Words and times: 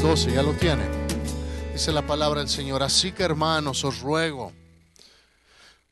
Romanos 0.00 0.24
12, 0.24 0.34
ya 0.34 0.42
lo 0.42 0.54
tiene. 0.54 0.88
Dice 1.74 1.92
la 1.92 2.06
palabra 2.06 2.40
del 2.40 2.48
Señor, 2.48 2.82
así 2.82 3.12
que 3.12 3.22
hermanos, 3.22 3.84
os 3.84 4.00
ruego, 4.00 4.52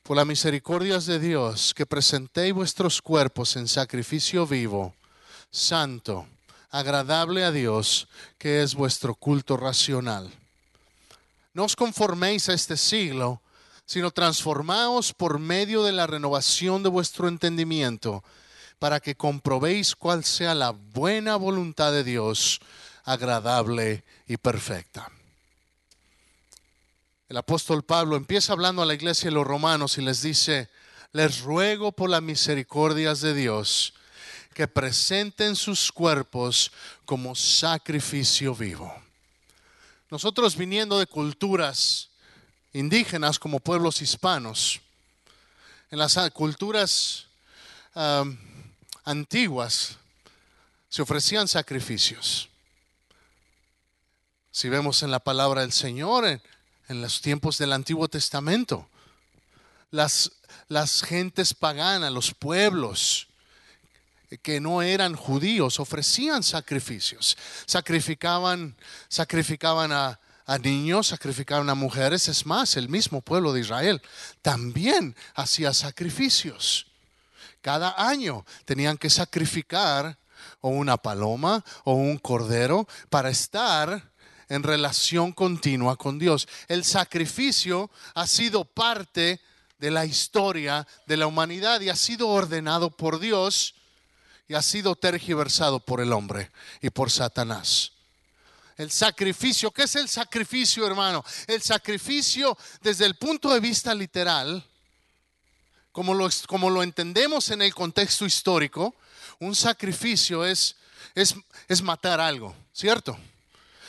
por 0.02 0.16
las 0.16 0.26
misericordias 0.26 1.04
de 1.04 1.18
Dios, 1.18 1.74
que 1.74 1.84
presentéis 1.84 2.54
vuestros 2.54 3.02
cuerpos 3.02 3.56
en 3.56 3.68
sacrificio 3.68 4.46
vivo, 4.46 4.94
santo, 5.50 6.26
agradable 6.70 7.44
a 7.44 7.52
Dios, 7.52 8.08
que 8.38 8.62
es 8.62 8.74
vuestro 8.74 9.14
culto 9.14 9.58
racional. 9.58 10.30
No 11.52 11.64
os 11.64 11.76
conforméis 11.76 12.48
a 12.48 12.54
este 12.54 12.78
siglo, 12.78 13.42
sino 13.84 14.10
transformaos 14.10 15.12
por 15.12 15.38
medio 15.38 15.82
de 15.82 15.92
la 15.92 16.06
renovación 16.06 16.82
de 16.82 16.88
vuestro 16.88 17.28
entendimiento, 17.28 18.24
para 18.78 19.00
que 19.00 19.16
comprobéis 19.16 19.94
cuál 19.94 20.24
sea 20.24 20.54
la 20.54 20.70
buena 20.70 21.36
voluntad 21.36 21.92
de 21.92 22.04
Dios, 22.04 22.60
agradable 23.08 24.04
y 24.26 24.36
perfecta. 24.36 25.10
El 27.26 27.38
apóstol 27.38 27.82
Pablo 27.82 28.16
empieza 28.16 28.52
hablando 28.52 28.82
a 28.82 28.86
la 28.86 28.92
iglesia 28.92 29.30
de 29.30 29.34
los 29.34 29.46
romanos 29.46 29.96
y 29.96 30.02
les 30.02 30.20
dice, 30.20 30.68
les 31.12 31.40
ruego 31.40 31.90
por 31.92 32.10
las 32.10 32.20
misericordias 32.20 33.22
de 33.22 33.32
Dios 33.32 33.94
que 34.52 34.68
presenten 34.68 35.56
sus 35.56 35.90
cuerpos 35.90 36.70
como 37.06 37.34
sacrificio 37.34 38.54
vivo. 38.54 38.94
Nosotros 40.10 40.54
viniendo 40.54 40.98
de 40.98 41.06
culturas 41.06 42.10
indígenas 42.74 43.38
como 43.38 43.60
pueblos 43.60 44.02
hispanos, 44.02 44.80
en 45.90 45.98
las 45.98 46.18
culturas 46.34 47.24
antiguas 49.04 49.96
se 50.90 51.00
ofrecían 51.00 51.48
sacrificios. 51.48 52.50
Si 54.58 54.68
vemos 54.68 55.04
en 55.04 55.12
la 55.12 55.20
palabra 55.20 55.60
del 55.60 55.70
Señor, 55.70 56.26
en, 56.26 57.00
los 57.00 57.20
tiempos 57.20 57.58
del 57.58 57.72
Antiguo 57.72 58.08
Testamento, 58.08 58.88
las, 59.92 60.32
las 60.66 61.04
gentes 61.04 61.54
paganas, 61.54 62.10
los 62.10 62.34
pueblos 62.34 63.28
que 64.42 64.58
no 64.58 64.82
eran 64.82 65.14
judíos, 65.14 65.78
ofrecían 65.78 66.42
sacrificios. 66.42 67.38
Sacrificaban, 67.66 68.76
sacrificaban 69.08 69.92
a, 69.92 70.18
a 70.44 70.58
niños, 70.58 71.06
sacrificaban 71.06 71.70
a 71.70 71.76
mujeres. 71.76 72.26
Es 72.26 72.44
más, 72.44 72.76
el 72.76 72.88
mismo 72.88 73.20
pueblo 73.20 73.52
de 73.52 73.60
Israel 73.60 74.02
también 74.42 75.14
hacía 75.36 75.72
sacrificios. 75.72 76.88
Cada 77.60 77.94
año 77.96 78.44
tenían 78.64 78.98
que 78.98 79.08
sacrificar 79.08 80.18
o 80.60 80.70
una 80.70 80.96
paloma 80.96 81.64
o 81.84 81.94
un 81.94 82.18
cordero 82.18 82.88
para 83.08 83.30
estar 83.30 84.17
en 84.48 84.62
relación 84.62 85.32
continua 85.32 85.96
con 85.96 86.18
Dios. 86.18 86.48
El 86.68 86.84
sacrificio 86.84 87.90
ha 88.14 88.26
sido 88.26 88.64
parte 88.64 89.40
de 89.78 89.90
la 89.90 90.04
historia 90.04 90.86
de 91.06 91.16
la 91.16 91.26
humanidad 91.26 91.80
y 91.80 91.88
ha 91.88 91.96
sido 91.96 92.28
ordenado 92.28 92.90
por 92.90 93.18
Dios 93.18 93.74
y 94.48 94.54
ha 94.54 94.62
sido 94.62 94.96
tergiversado 94.96 95.80
por 95.80 96.00
el 96.00 96.12
hombre 96.12 96.50
y 96.80 96.90
por 96.90 97.10
Satanás. 97.10 97.92
El 98.76 98.90
sacrificio, 98.90 99.70
¿qué 99.72 99.82
es 99.82 99.96
el 99.96 100.08
sacrificio, 100.08 100.86
hermano? 100.86 101.24
El 101.46 101.60
sacrificio 101.60 102.56
desde 102.80 103.06
el 103.06 103.16
punto 103.16 103.52
de 103.52 103.60
vista 103.60 103.92
literal, 103.92 104.64
como 105.90 106.14
lo, 106.14 106.28
como 106.46 106.70
lo 106.70 106.82
entendemos 106.82 107.50
en 107.50 107.60
el 107.62 107.74
contexto 107.74 108.24
histórico, 108.24 108.94
un 109.40 109.54
sacrificio 109.54 110.44
es, 110.44 110.76
es, 111.14 111.34
es 111.66 111.82
matar 111.82 112.20
algo, 112.20 112.54
¿cierto? 112.72 113.18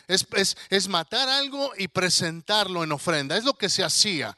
Es, 0.10 0.88
matar 0.88 1.30
algo 1.30 1.72
y 1.78 1.88
presentarlo 1.88 2.84
en 2.84 2.92
ofrenda. 2.92 3.38
Es 3.38 3.44
lo 3.44 3.54
que 3.54 3.70
se 3.70 3.84
hacía. 3.84 4.36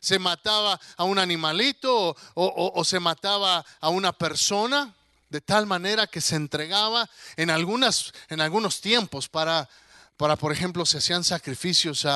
Se 0.00 0.18
mataba 0.18 0.78
a 0.96 1.04
un 1.04 1.18
animalito 1.18 2.14
o, 2.34 2.84
se 2.84 3.00
mataba 3.00 3.64
a 3.80 3.88
una 3.88 4.12
persona 4.12 4.94
de 5.30 5.40
tal 5.40 5.66
manera 5.66 6.06
que 6.06 6.20
se 6.20 6.36
entregaba 6.36 7.08
en, 7.36 7.50
algunas, 7.50 8.12
en 8.28 8.40
algunos 8.40 8.80
tiempos 8.80 9.28
para, 9.28 9.68
para, 10.16 10.36
por 10.36 10.52
ejemplo, 10.52 10.84
se 10.84 10.98
hacían 10.98 11.24
sacrificios 11.24 12.06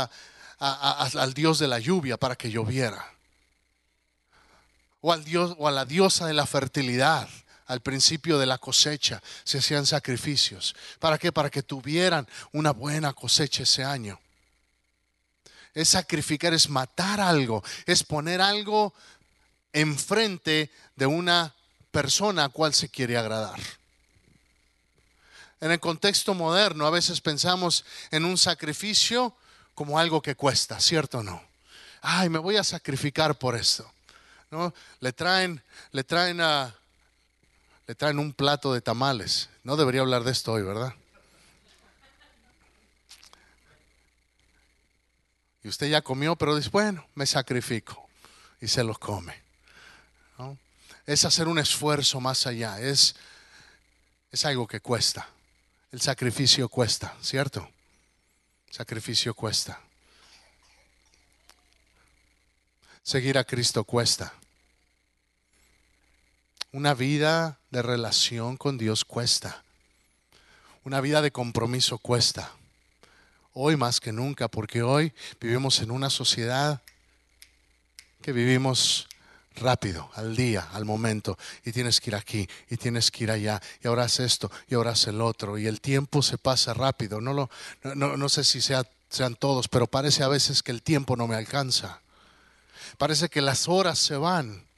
al 0.58 1.34
dios 1.34 1.58
de 1.58 1.68
la 1.68 1.78
lluvia 1.78 2.18
para 2.18 2.36
que 2.36 2.50
lloviera. 2.50 3.04
O, 5.00 5.12
al 5.12 5.24
dios, 5.24 5.56
o 5.58 5.66
a 5.66 5.70
la 5.70 5.86
diosa 5.86 6.26
de 6.26 6.34
la 6.34 6.46
fertilidad 6.46 7.28
al 7.72 7.80
principio 7.80 8.38
de 8.38 8.44
la 8.44 8.58
cosecha 8.58 9.22
se 9.44 9.56
hacían 9.56 9.86
sacrificios. 9.86 10.76
¿Para 10.98 11.16
qué? 11.16 11.32
Para 11.32 11.48
que 11.48 11.62
tuvieran 11.62 12.28
una 12.52 12.70
buena 12.70 13.14
cosecha 13.14 13.62
ese 13.62 13.82
año. 13.82 14.20
Es 15.72 15.88
sacrificar, 15.88 16.52
es 16.52 16.68
matar 16.68 17.18
algo, 17.18 17.64
es 17.86 18.04
poner 18.04 18.42
algo 18.42 18.92
enfrente 19.72 20.70
de 20.96 21.06
una 21.06 21.54
persona 21.90 22.44
a 22.44 22.48
cual 22.50 22.74
se 22.74 22.90
quiere 22.90 23.16
agradar. 23.16 23.58
En 25.62 25.70
el 25.70 25.80
contexto 25.80 26.34
moderno 26.34 26.86
a 26.86 26.90
veces 26.90 27.22
pensamos 27.22 27.86
en 28.10 28.26
un 28.26 28.36
sacrificio 28.36 29.34
como 29.74 29.98
algo 29.98 30.20
que 30.20 30.34
cuesta, 30.34 30.78
¿cierto 30.78 31.20
o 31.20 31.22
no? 31.22 31.42
Ay, 32.02 32.28
me 32.28 32.38
voy 32.38 32.58
a 32.58 32.64
sacrificar 32.64 33.34
por 33.38 33.56
esto. 33.56 33.90
¿No? 34.50 34.74
Le 35.00 35.14
traen, 35.14 35.62
le 35.92 36.04
traen 36.04 36.42
a, 36.42 36.76
le 37.92 37.96
traen 37.96 38.18
un 38.18 38.32
plato 38.32 38.72
de 38.72 38.80
tamales. 38.80 39.50
No 39.64 39.76
debería 39.76 40.00
hablar 40.00 40.24
de 40.24 40.32
esto 40.32 40.54
hoy, 40.54 40.62
¿verdad? 40.62 40.94
Y 45.62 45.68
usted 45.68 45.90
ya 45.90 46.00
comió, 46.00 46.34
pero 46.34 46.56
dice, 46.56 46.70
bueno, 46.70 47.06
me 47.14 47.26
sacrifico 47.26 48.08
y 48.62 48.68
se 48.68 48.82
los 48.82 48.98
come. 48.98 49.42
Es 51.04 51.26
hacer 51.26 51.48
un 51.48 51.58
esfuerzo 51.58 52.18
más 52.18 52.46
allá, 52.46 52.80
es, 52.80 53.14
es 54.30 54.46
algo 54.46 54.66
que 54.66 54.80
cuesta. 54.80 55.28
El 55.90 56.00
sacrificio 56.00 56.70
cuesta, 56.70 57.14
¿cierto? 57.20 57.68
sacrificio 58.70 59.34
cuesta. 59.34 59.78
Seguir 63.02 63.36
a 63.36 63.44
Cristo 63.44 63.84
cuesta. 63.84 64.32
Una 66.74 66.94
vida 66.94 67.58
de 67.70 67.82
relación 67.82 68.56
con 68.56 68.78
Dios 68.78 69.04
cuesta. 69.04 69.62
Una 70.84 71.02
vida 71.02 71.20
de 71.20 71.30
compromiso 71.30 71.98
cuesta. 71.98 72.50
Hoy 73.52 73.76
más 73.76 74.00
que 74.00 74.10
nunca, 74.10 74.48
porque 74.48 74.82
hoy 74.82 75.12
vivimos 75.38 75.80
en 75.80 75.90
una 75.90 76.08
sociedad 76.08 76.80
que 78.22 78.32
vivimos 78.32 79.06
rápido, 79.56 80.10
al 80.14 80.34
día, 80.34 80.66
al 80.72 80.86
momento, 80.86 81.36
y 81.62 81.72
tienes 81.72 82.00
que 82.00 82.08
ir 82.08 82.16
aquí, 82.16 82.48
y 82.70 82.78
tienes 82.78 83.10
que 83.10 83.24
ir 83.24 83.30
allá, 83.30 83.60
y 83.82 83.88
ahora 83.88 84.04
haces 84.04 84.32
esto, 84.32 84.50
y 84.66 84.74
ahora 84.74 84.92
haces 84.92 85.08
el 85.08 85.20
otro, 85.20 85.58
y 85.58 85.66
el 85.66 85.82
tiempo 85.82 86.22
se 86.22 86.38
pasa 86.38 86.72
rápido. 86.72 87.20
No, 87.20 87.34
lo, 87.34 87.50
no, 87.82 88.16
no 88.16 88.28
sé 88.30 88.44
si 88.44 88.62
sea, 88.62 88.86
sean 89.10 89.34
todos, 89.34 89.68
pero 89.68 89.88
parece 89.88 90.22
a 90.22 90.28
veces 90.28 90.62
que 90.62 90.72
el 90.72 90.80
tiempo 90.80 91.16
no 91.16 91.26
me 91.26 91.36
alcanza. 91.36 92.00
Parece 92.96 93.28
que 93.28 93.42
las 93.42 93.68
horas 93.68 93.98
se 93.98 94.16
van. 94.16 94.71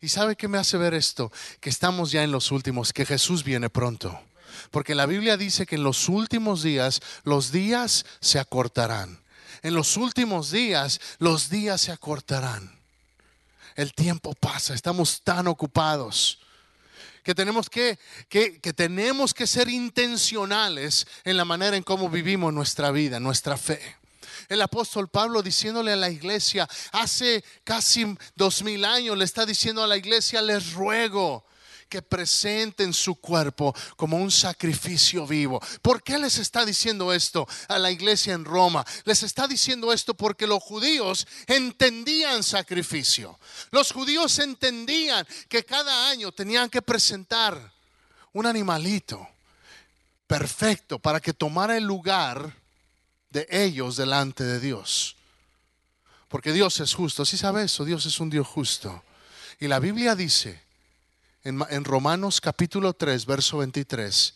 ¿Y 0.00 0.08
sabe 0.08 0.36
qué 0.36 0.48
me 0.48 0.58
hace 0.58 0.76
ver 0.76 0.94
esto? 0.94 1.32
Que 1.60 1.70
estamos 1.70 2.10
ya 2.10 2.22
en 2.22 2.32
los 2.32 2.50
últimos, 2.50 2.92
que 2.92 3.06
Jesús 3.06 3.44
viene 3.44 3.70
pronto. 3.70 4.20
Porque 4.70 4.94
la 4.94 5.06
Biblia 5.06 5.36
dice 5.36 5.66
que 5.66 5.76
en 5.76 5.84
los 5.84 6.08
últimos 6.08 6.62
días 6.62 7.00
los 7.24 7.52
días 7.52 8.04
se 8.20 8.38
acortarán. 8.38 9.20
En 9.62 9.74
los 9.74 9.96
últimos 9.96 10.50
días 10.50 11.00
los 11.18 11.50
días 11.50 11.80
se 11.80 11.92
acortarán. 11.92 12.78
El 13.74 13.94
tiempo 13.94 14.34
pasa, 14.34 14.74
estamos 14.74 15.22
tan 15.22 15.46
ocupados 15.46 16.38
que 17.22 17.34
tenemos 17.34 17.70
que, 17.70 17.98
que, 18.28 18.60
que, 18.60 18.72
tenemos 18.72 19.32
que 19.32 19.46
ser 19.46 19.68
intencionales 19.68 21.06
en 21.22 21.36
la 21.36 21.44
manera 21.44 21.76
en 21.76 21.84
cómo 21.84 22.10
vivimos 22.10 22.52
nuestra 22.52 22.90
vida, 22.90 23.20
nuestra 23.20 23.56
fe 23.56 24.01
el 24.52 24.62
apóstol 24.62 25.08
Pablo 25.08 25.42
diciéndole 25.42 25.92
a 25.92 25.96
la 25.96 26.10
iglesia, 26.10 26.68
hace 26.92 27.42
casi 27.64 28.16
dos 28.36 28.62
mil 28.62 28.84
años 28.84 29.16
le 29.16 29.24
está 29.24 29.46
diciendo 29.46 29.82
a 29.82 29.86
la 29.86 29.96
iglesia, 29.96 30.42
les 30.42 30.74
ruego 30.74 31.44
que 31.88 32.00
presenten 32.00 32.94
su 32.94 33.16
cuerpo 33.16 33.74
como 33.96 34.16
un 34.16 34.30
sacrificio 34.30 35.26
vivo. 35.26 35.60
¿Por 35.82 36.02
qué 36.02 36.18
les 36.18 36.38
está 36.38 36.64
diciendo 36.64 37.12
esto 37.12 37.46
a 37.68 37.78
la 37.78 37.90
iglesia 37.90 38.32
en 38.32 38.46
Roma? 38.46 38.82
Les 39.04 39.22
está 39.22 39.46
diciendo 39.46 39.92
esto 39.92 40.14
porque 40.14 40.46
los 40.46 40.62
judíos 40.62 41.26
entendían 41.46 42.42
sacrificio. 42.42 43.38
Los 43.70 43.92
judíos 43.92 44.38
entendían 44.38 45.26
que 45.50 45.64
cada 45.64 46.08
año 46.08 46.32
tenían 46.32 46.70
que 46.70 46.80
presentar 46.80 47.72
un 48.32 48.46
animalito 48.46 49.28
perfecto 50.26 50.98
para 50.98 51.20
que 51.20 51.34
tomara 51.34 51.76
el 51.76 51.84
lugar 51.84 52.61
de 53.32 53.46
ellos 53.50 53.96
delante 53.96 54.44
de 54.44 54.60
Dios. 54.60 55.16
Porque 56.28 56.52
Dios 56.52 56.78
es 56.80 56.94
justo. 56.94 57.24
Si 57.24 57.32
¿Sí 57.32 57.40
sabe 57.40 57.64
eso, 57.64 57.84
Dios 57.84 58.06
es 58.06 58.20
un 58.20 58.30
Dios 58.30 58.46
justo. 58.46 59.02
Y 59.58 59.68
la 59.68 59.78
Biblia 59.78 60.14
dice 60.14 60.60
en, 61.44 61.62
en 61.70 61.84
Romanos 61.84 62.40
capítulo 62.40 62.92
3, 62.92 63.26
verso 63.26 63.58
23, 63.58 64.34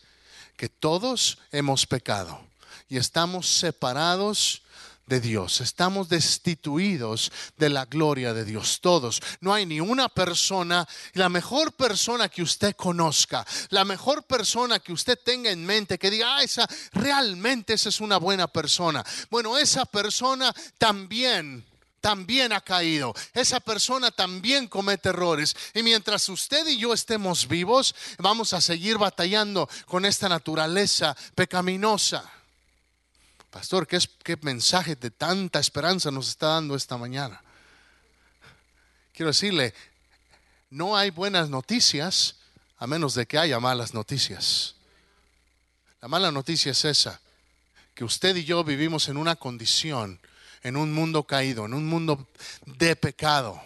que 0.56 0.68
todos 0.68 1.38
hemos 1.52 1.86
pecado 1.86 2.40
y 2.88 2.96
estamos 2.96 3.48
separados 3.48 4.62
de 5.06 5.20
Dios. 5.20 5.60
Estamos 5.60 6.08
destituidos 6.08 7.30
de 7.56 7.68
la 7.68 7.84
gloria 7.84 8.34
de 8.34 8.44
Dios. 8.44 8.80
Todos. 8.80 9.22
No 9.40 9.54
hay 9.54 9.64
ni 9.64 9.80
una 9.80 10.08
persona, 10.08 10.86
la 11.14 11.28
mejor 11.28 11.72
persona 11.72 12.28
que 12.28 12.42
usted 12.42 12.74
conozca, 12.74 13.46
la 13.70 13.84
mejor 13.84 14.24
persona 14.24 14.80
que 14.80 14.92
usted 14.92 15.18
tenga 15.24 15.50
en 15.50 15.64
mente, 15.64 15.98
que 15.98 16.10
diga, 16.10 16.36
ah, 16.36 16.42
esa, 16.42 16.68
realmente 16.92 17.74
esa 17.74 17.88
es 17.88 18.00
una 18.00 18.16
buena 18.16 18.48
persona. 18.48 19.04
Bueno, 19.30 19.56
esa 19.56 19.84
persona 19.84 20.54
también 20.78 21.64
también 22.00 22.52
ha 22.52 22.60
caído. 22.60 23.14
Esa 23.34 23.58
persona 23.58 24.12
también 24.12 24.68
comete 24.68 25.08
errores. 25.08 25.56
Y 25.74 25.82
mientras 25.82 26.28
usted 26.28 26.64
y 26.68 26.78
yo 26.78 26.94
estemos 26.94 27.48
vivos, 27.48 27.96
vamos 28.18 28.52
a 28.52 28.60
seguir 28.60 28.96
batallando 28.96 29.68
con 29.86 30.04
esta 30.04 30.28
naturaleza 30.28 31.16
pecaminosa. 31.34 32.35
Pastor, 33.56 33.86
¿qué, 33.86 33.96
es, 33.96 34.06
¿qué 34.22 34.36
mensaje 34.42 34.96
de 34.96 35.10
tanta 35.10 35.58
esperanza 35.58 36.10
nos 36.10 36.28
está 36.28 36.48
dando 36.48 36.76
esta 36.76 36.98
mañana? 36.98 37.42
Quiero 39.14 39.30
decirle, 39.30 39.72
no 40.68 40.94
hay 40.94 41.08
buenas 41.08 41.48
noticias 41.48 42.36
a 42.76 42.86
menos 42.86 43.14
de 43.14 43.24
que 43.24 43.38
haya 43.38 43.58
malas 43.58 43.94
noticias. 43.94 44.74
La 46.02 46.08
mala 46.08 46.30
noticia 46.30 46.72
es 46.72 46.84
esa, 46.84 47.18
que 47.94 48.04
usted 48.04 48.36
y 48.36 48.44
yo 48.44 48.62
vivimos 48.62 49.08
en 49.08 49.16
una 49.16 49.36
condición 49.36 50.20
en 50.62 50.76
un 50.76 50.92
mundo 50.92 51.22
caído, 51.22 51.64
en 51.64 51.72
un 51.72 51.86
mundo 51.86 52.28
de 52.66 52.94
pecado. 52.94 53.58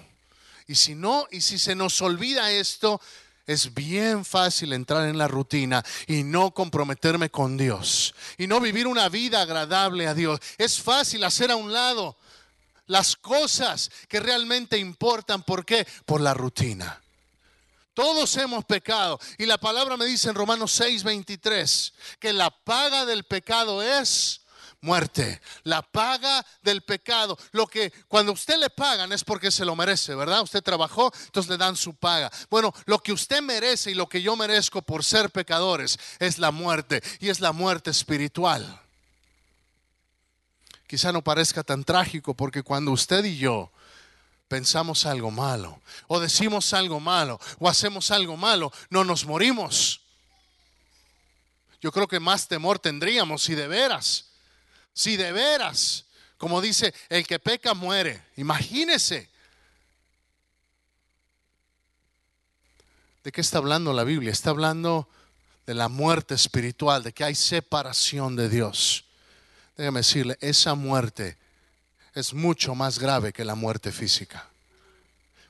Y 0.68 0.76
si 0.76 0.94
no, 0.94 1.26
y 1.32 1.40
si 1.40 1.58
se 1.58 1.74
nos 1.74 2.00
olvida 2.00 2.52
esto, 2.52 3.00
es 3.50 3.74
bien 3.74 4.24
fácil 4.24 4.72
entrar 4.72 5.08
en 5.08 5.18
la 5.18 5.26
rutina 5.26 5.84
y 6.06 6.22
no 6.22 6.52
comprometerme 6.52 7.30
con 7.30 7.56
Dios 7.56 8.14
y 8.38 8.46
no 8.46 8.60
vivir 8.60 8.86
una 8.86 9.08
vida 9.08 9.42
agradable 9.42 10.06
a 10.06 10.14
Dios. 10.14 10.38
Es 10.56 10.80
fácil 10.80 11.24
hacer 11.24 11.50
a 11.50 11.56
un 11.56 11.72
lado 11.72 12.16
las 12.86 13.16
cosas 13.16 13.90
que 14.08 14.20
realmente 14.20 14.78
importan. 14.78 15.42
¿Por 15.42 15.66
qué? 15.66 15.84
Por 16.06 16.20
la 16.20 16.32
rutina. 16.32 17.02
Todos 17.92 18.36
hemos 18.36 18.64
pecado. 18.64 19.18
Y 19.36 19.46
la 19.46 19.58
palabra 19.58 19.96
me 19.96 20.06
dice 20.06 20.28
en 20.28 20.36
Romanos 20.36 20.80
6:23 20.80 21.92
que 22.20 22.32
la 22.32 22.50
paga 22.50 23.04
del 23.04 23.24
pecado 23.24 23.82
es 23.82 24.39
muerte. 24.82 25.40
La 25.64 25.82
paga 25.82 26.44
del 26.62 26.82
pecado. 26.82 27.38
Lo 27.52 27.66
que 27.66 27.92
cuando 28.08 28.32
usted 28.32 28.58
le 28.58 28.70
pagan 28.70 29.12
es 29.12 29.24
porque 29.24 29.50
se 29.50 29.64
lo 29.64 29.76
merece, 29.76 30.14
¿verdad? 30.14 30.42
Usted 30.42 30.62
trabajó, 30.62 31.12
entonces 31.26 31.50
le 31.50 31.56
dan 31.56 31.76
su 31.76 31.94
paga. 31.94 32.30
Bueno, 32.48 32.72
lo 32.86 32.98
que 32.98 33.12
usted 33.12 33.42
merece 33.42 33.90
y 33.90 33.94
lo 33.94 34.08
que 34.08 34.22
yo 34.22 34.36
merezco 34.36 34.82
por 34.82 35.04
ser 35.04 35.30
pecadores 35.30 35.98
es 36.18 36.38
la 36.38 36.50
muerte 36.50 37.02
y 37.20 37.28
es 37.28 37.40
la 37.40 37.52
muerte 37.52 37.90
espiritual. 37.90 38.80
Quizá 40.86 41.12
no 41.12 41.22
parezca 41.22 41.62
tan 41.62 41.84
trágico 41.84 42.34
porque 42.34 42.62
cuando 42.62 42.90
usted 42.90 43.24
y 43.24 43.36
yo 43.36 43.70
pensamos 44.48 45.06
algo 45.06 45.30
malo 45.30 45.80
o 46.08 46.18
decimos 46.18 46.74
algo 46.74 46.98
malo 46.98 47.38
o 47.60 47.68
hacemos 47.68 48.10
algo 48.10 48.36
malo, 48.36 48.72
no 48.88 49.04
nos 49.04 49.24
morimos. 49.24 50.00
Yo 51.80 51.92
creo 51.92 52.08
que 52.08 52.18
más 52.18 52.48
temor 52.48 52.78
tendríamos 52.78 53.42
si 53.42 53.54
de 53.54 53.68
veras 53.68 54.29
si 54.92 55.16
de 55.16 55.32
veras, 55.32 56.06
como 56.36 56.60
dice, 56.60 56.94
el 57.08 57.26
que 57.26 57.38
peca 57.38 57.74
muere. 57.74 58.22
Imagínese. 58.36 59.28
¿De 63.22 63.32
qué 63.32 63.40
está 63.40 63.58
hablando 63.58 63.92
la 63.92 64.04
Biblia? 64.04 64.32
Está 64.32 64.50
hablando 64.50 65.08
de 65.66 65.74
la 65.74 65.88
muerte 65.88 66.34
espiritual, 66.34 67.02
de 67.02 67.12
que 67.12 67.24
hay 67.24 67.34
separación 67.34 68.36
de 68.36 68.48
Dios. 68.48 69.04
Déjame 69.76 70.00
decirle, 70.00 70.38
esa 70.40 70.74
muerte 70.74 71.36
es 72.14 72.32
mucho 72.32 72.74
más 72.74 72.98
grave 72.98 73.32
que 73.32 73.44
la 73.44 73.54
muerte 73.54 73.92
física. 73.92 74.48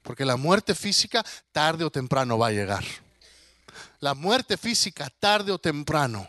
Porque 0.02 0.24
la 0.24 0.36
muerte 0.36 0.74
física 0.74 1.24
tarde 1.52 1.84
o 1.84 1.90
temprano 1.90 2.38
va 2.38 2.48
a 2.48 2.52
llegar. 2.52 2.84
La 4.00 4.14
muerte 4.14 4.56
física 4.56 5.08
tarde 5.20 5.52
o 5.52 5.58
temprano 5.58 6.28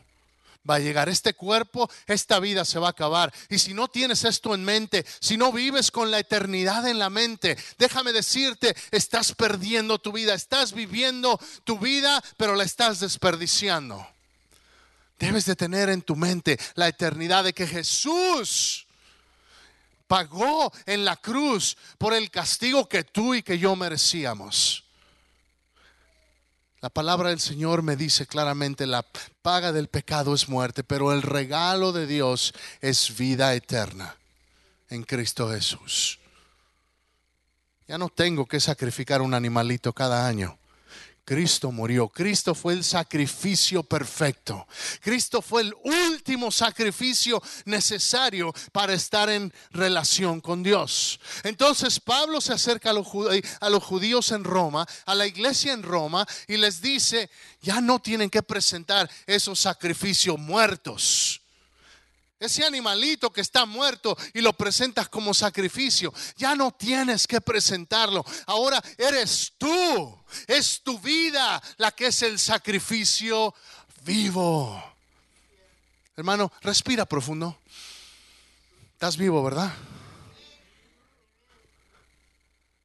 va 0.69 0.75
a 0.75 0.79
llegar. 0.79 1.09
Este 1.09 1.33
cuerpo, 1.33 1.89
esta 2.07 2.39
vida 2.39 2.65
se 2.65 2.79
va 2.79 2.87
a 2.87 2.91
acabar. 2.91 3.33
Y 3.49 3.59
si 3.59 3.73
no 3.73 3.87
tienes 3.87 4.23
esto 4.23 4.53
en 4.53 4.63
mente, 4.63 5.05
si 5.19 5.37
no 5.37 5.51
vives 5.51 5.91
con 5.91 6.11
la 6.11 6.19
eternidad 6.19 6.87
en 6.87 6.99
la 6.99 7.09
mente, 7.09 7.57
déjame 7.77 8.11
decirte, 8.11 8.75
estás 8.91 9.33
perdiendo 9.33 9.99
tu 9.99 10.11
vida, 10.11 10.33
estás 10.33 10.73
viviendo 10.73 11.39
tu 11.63 11.79
vida, 11.79 12.21
pero 12.37 12.55
la 12.55 12.63
estás 12.63 12.99
desperdiciando. 12.99 14.07
Debes 15.19 15.45
de 15.45 15.55
tener 15.55 15.89
en 15.89 16.01
tu 16.01 16.15
mente 16.15 16.59
la 16.75 16.87
eternidad 16.87 17.43
de 17.43 17.53
que 17.53 17.67
Jesús 17.67 18.87
pagó 20.07 20.73
en 20.85 21.05
la 21.05 21.15
cruz 21.15 21.77
por 21.97 22.13
el 22.13 22.29
castigo 22.29 22.89
que 22.89 23.03
tú 23.03 23.33
y 23.33 23.43
que 23.43 23.57
yo 23.57 23.75
merecíamos. 23.75 24.83
La 26.81 26.89
palabra 26.89 27.29
del 27.29 27.39
Señor 27.39 27.83
me 27.83 27.95
dice 27.95 28.25
claramente, 28.25 28.87
la 28.87 29.05
paga 29.43 29.71
del 29.71 29.87
pecado 29.87 30.33
es 30.33 30.49
muerte, 30.49 30.83
pero 30.83 31.13
el 31.13 31.21
regalo 31.21 31.91
de 31.91 32.07
Dios 32.07 32.53
es 32.81 33.15
vida 33.15 33.53
eterna 33.53 34.15
en 34.89 35.03
Cristo 35.03 35.51
Jesús. 35.51 36.19
Ya 37.87 37.99
no 37.99 38.09
tengo 38.09 38.47
que 38.47 38.59
sacrificar 38.59 39.21
un 39.21 39.35
animalito 39.35 39.93
cada 39.93 40.27
año. 40.27 40.57
Cristo 41.23 41.71
murió. 41.71 42.09
Cristo 42.09 42.55
fue 42.55 42.73
el 42.73 42.83
sacrificio 42.83 43.83
perfecto. 43.83 44.67
Cristo 45.01 45.41
fue 45.41 45.61
el 45.61 45.73
último 45.83 46.51
sacrificio 46.51 47.41
necesario 47.65 48.53
para 48.71 48.93
estar 48.93 49.29
en 49.29 49.53
relación 49.71 50.41
con 50.41 50.63
Dios. 50.63 51.19
Entonces 51.43 51.99
Pablo 51.99 52.41
se 52.41 52.53
acerca 52.53 52.89
a 52.89 53.69
los, 53.69 53.83
judíos 53.83 54.31
en 54.31 54.43
Roma, 54.43 54.85
a 55.05 55.15
la 55.15 55.27
iglesia 55.27 55.73
en 55.73 55.83
Roma, 55.83 56.25
y 56.47 56.57
les 56.57 56.81
dice, 56.81 57.29
ya 57.61 57.81
no 57.81 57.99
tienen 57.99 58.29
que 58.29 58.43
presentar 58.43 59.09
esos 59.27 59.59
sacrificios 59.59 60.39
muertos 60.39 61.40
ese 62.41 62.65
animalito 62.65 63.31
que 63.31 63.41
está 63.41 63.65
muerto 63.65 64.17
y 64.33 64.41
lo 64.41 64.53
presentas 64.53 65.07
como 65.07 65.33
sacrificio, 65.33 66.11
ya 66.35 66.55
no 66.55 66.71
tienes 66.71 67.27
que 67.27 67.39
presentarlo. 67.39 68.25
Ahora 68.47 68.81
eres 68.97 69.53
tú, 69.59 70.19
es 70.47 70.81
tu 70.81 70.99
vida 70.99 71.61
la 71.77 71.91
que 71.91 72.07
es 72.07 72.21
el 72.23 72.39
sacrificio 72.39 73.53
vivo. 74.03 74.83
Hermano, 76.17 76.51
respira 76.61 77.05
profundo. 77.05 77.59
Estás 78.93 79.17
vivo, 79.17 79.43
¿verdad? 79.43 79.71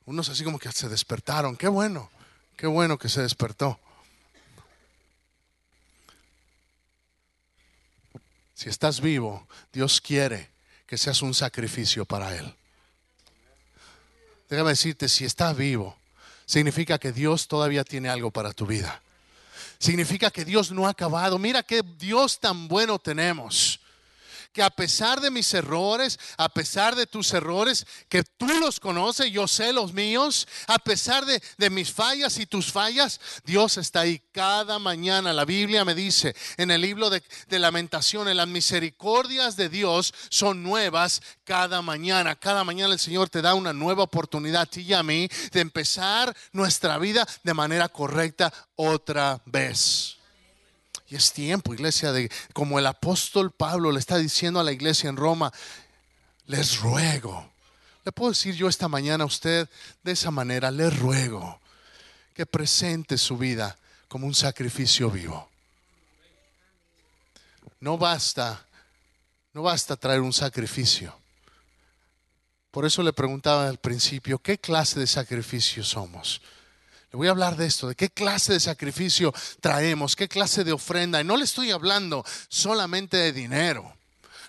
Unos 0.04 0.28
así 0.28 0.44
como 0.44 0.58
que 0.58 0.70
se 0.70 0.90
despertaron. 0.90 1.56
Qué 1.56 1.68
bueno, 1.68 2.10
qué 2.56 2.66
bueno 2.66 2.98
que 2.98 3.08
se 3.08 3.22
despertó. 3.22 3.80
Si 8.56 8.70
estás 8.70 9.02
vivo, 9.02 9.46
Dios 9.70 10.00
quiere 10.00 10.48
que 10.86 10.96
seas 10.96 11.20
un 11.20 11.34
sacrificio 11.34 12.06
para 12.06 12.34
Él. 12.34 12.54
Déjame 14.48 14.70
decirte, 14.70 15.10
si 15.10 15.26
estás 15.26 15.54
vivo, 15.54 15.94
significa 16.46 16.98
que 16.98 17.12
Dios 17.12 17.48
todavía 17.48 17.84
tiene 17.84 18.08
algo 18.08 18.30
para 18.30 18.54
tu 18.54 18.64
vida. 18.64 19.02
Significa 19.78 20.30
que 20.30 20.46
Dios 20.46 20.70
no 20.70 20.86
ha 20.86 20.90
acabado. 20.90 21.38
Mira 21.38 21.62
qué 21.62 21.82
Dios 21.98 22.40
tan 22.40 22.66
bueno 22.66 22.98
tenemos 22.98 23.78
que 24.56 24.62
a 24.62 24.70
pesar 24.70 25.20
de 25.20 25.30
mis 25.30 25.52
errores, 25.52 26.18
a 26.38 26.48
pesar 26.48 26.96
de 26.96 27.06
tus 27.06 27.30
errores, 27.34 27.86
que 28.08 28.24
tú 28.24 28.46
los 28.58 28.80
conoces, 28.80 29.30
yo 29.30 29.46
sé 29.46 29.70
los 29.70 29.92
míos, 29.92 30.48
a 30.66 30.78
pesar 30.78 31.26
de, 31.26 31.68
mis 31.68 31.92
fallas 31.92 32.38
y 32.38 32.46
tus 32.46 32.72
fallas, 32.72 33.20
Dios 33.44 33.76
está 33.76 34.00
ahí 34.00 34.18
cada 34.32 34.78
mañana. 34.78 35.34
La 35.34 35.44
Biblia 35.44 35.84
me 35.84 35.94
dice 35.94 36.34
en 36.56 36.70
el 36.70 36.80
libro 36.80 37.10
de, 37.10 37.22
de 37.48 37.58
lamentaciones, 37.58 38.34
las 38.34 38.48
misericordias 38.48 39.56
de 39.56 39.68
Dios 39.68 40.14
son 40.30 40.62
nuevas 40.62 41.20
cada 41.44 41.82
mañana. 41.82 42.34
Cada 42.34 42.64
mañana 42.64 42.94
el 42.94 42.98
Señor 42.98 43.28
te 43.28 43.42
da 43.42 43.52
una 43.52 43.74
nueva 43.74 44.04
oportunidad 44.04 44.62
a 44.62 44.66
ti 44.66 44.80
y 44.80 44.94
a 44.94 45.02
mí 45.02 45.28
de 45.52 45.60
empezar 45.60 46.34
nuestra 46.52 46.96
vida 46.96 47.28
de 47.42 47.52
manera 47.52 47.90
correcta 47.90 48.50
otra 48.74 49.38
vez. 49.44 50.15
Y 51.08 51.14
es 51.14 51.32
tiempo, 51.32 51.72
iglesia, 51.72 52.12
de 52.12 52.30
como 52.52 52.78
el 52.78 52.86
apóstol 52.86 53.52
Pablo 53.52 53.92
le 53.92 54.00
está 54.00 54.18
diciendo 54.18 54.58
a 54.58 54.64
la 54.64 54.72
iglesia 54.72 55.08
en 55.08 55.16
Roma, 55.16 55.52
les 56.46 56.80
ruego. 56.80 57.52
Le 58.04 58.12
puedo 58.12 58.30
decir 58.30 58.54
yo 58.54 58.68
esta 58.68 58.88
mañana 58.88 59.24
a 59.24 59.26
usted 59.26 59.68
de 60.02 60.12
esa 60.12 60.30
manera, 60.30 60.70
les 60.70 60.96
ruego 60.98 61.60
que 62.34 62.46
presente 62.46 63.18
su 63.18 63.36
vida 63.38 63.78
como 64.08 64.26
un 64.26 64.34
sacrificio 64.34 65.10
vivo. 65.10 65.48
No 67.80 67.98
basta, 67.98 68.66
no 69.52 69.62
basta 69.62 69.96
traer 69.96 70.20
un 70.20 70.32
sacrificio. 70.32 71.16
Por 72.70 72.84
eso 72.84 73.02
le 73.02 73.12
preguntaba 73.12 73.68
al 73.68 73.78
principio, 73.78 74.38
¿qué 74.38 74.58
clase 74.58 75.00
de 75.00 75.06
sacrificio 75.06 75.82
somos? 75.82 76.42
Voy 77.16 77.28
a 77.28 77.30
hablar 77.30 77.56
de 77.56 77.66
esto, 77.66 77.88
de 77.88 77.94
qué 77.94 78.10
clase 78.10 78.52
de 78.52 78.60
sacrificio 78.60 79.32
traemos, 79.60 80.14
qué 80.14 80.28
clase 80.28 80.64
de 80.64 80.72
ofrenda. 80.72 81.20
Y 81.20 81.24
no 81.24 81.36
le 81.36 81.44
estoy 81.44 81.70
hablando 81.70 82.24
solamente 82.48 83.16
de 83.16 83.32
dinero. 83.32 83.96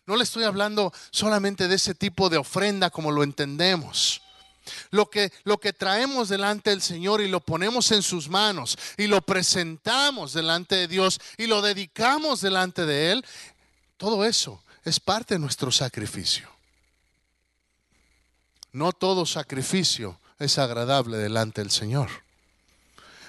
No 0.06 0.16
le 0.16 0.24
estoy 0.24 0.44
hablando 0.44 0.94
solamente 1.10 1.68
de 1.68 1.76
ese 1.76 1.96
tipo 1.96 2.30
de 2.30 2.38
ofrenda 2.38 2.90
como 2.90 3.12
lo 3.12 3.24
entendemos. 3.24 4.22
Lo 4.92 5.10
que, 5.10 5.32
lo 5.46 5.60
que 5.60 5.72
traemos 5.72 6.28
delante 6.28 6.72
del 6.72 6.82
Señor 6.82 7.22
y 7.22 7.30
lo 7.30 7.40
ponemos 7.40 7.92
en 7.92 8.04
sus 8.04 8.28
manos 8.28 8.78
y 8.98 9.08
lo 9.08 9.22
presentamos 9.22 10.34
delante 10.34 10.76
de 10.76 10.88
Dios 10.90 11.20
y 11.38 11.48
lo 11.48 11.62
dedicamos 11.62 12.42
delante 12.42 12.86
de 12.86 13.14
Él, 13.14 13.26
todo 13.96 14.26
eso 14.26 14.62
es 14.84 15.00
parte 15.00 15.36
de 15.36 15.40
nuestro 15.40 15.72
sacrificio. 15.72 16.50
No 18.74 18.92
todo 18.92 19.26
sacrificio 19.26 20.20
es 20.38 20.58
agradable 20.58 21.18
delante 21.18 21.62
del 21.62 21.72
Señor. 21.72 22.27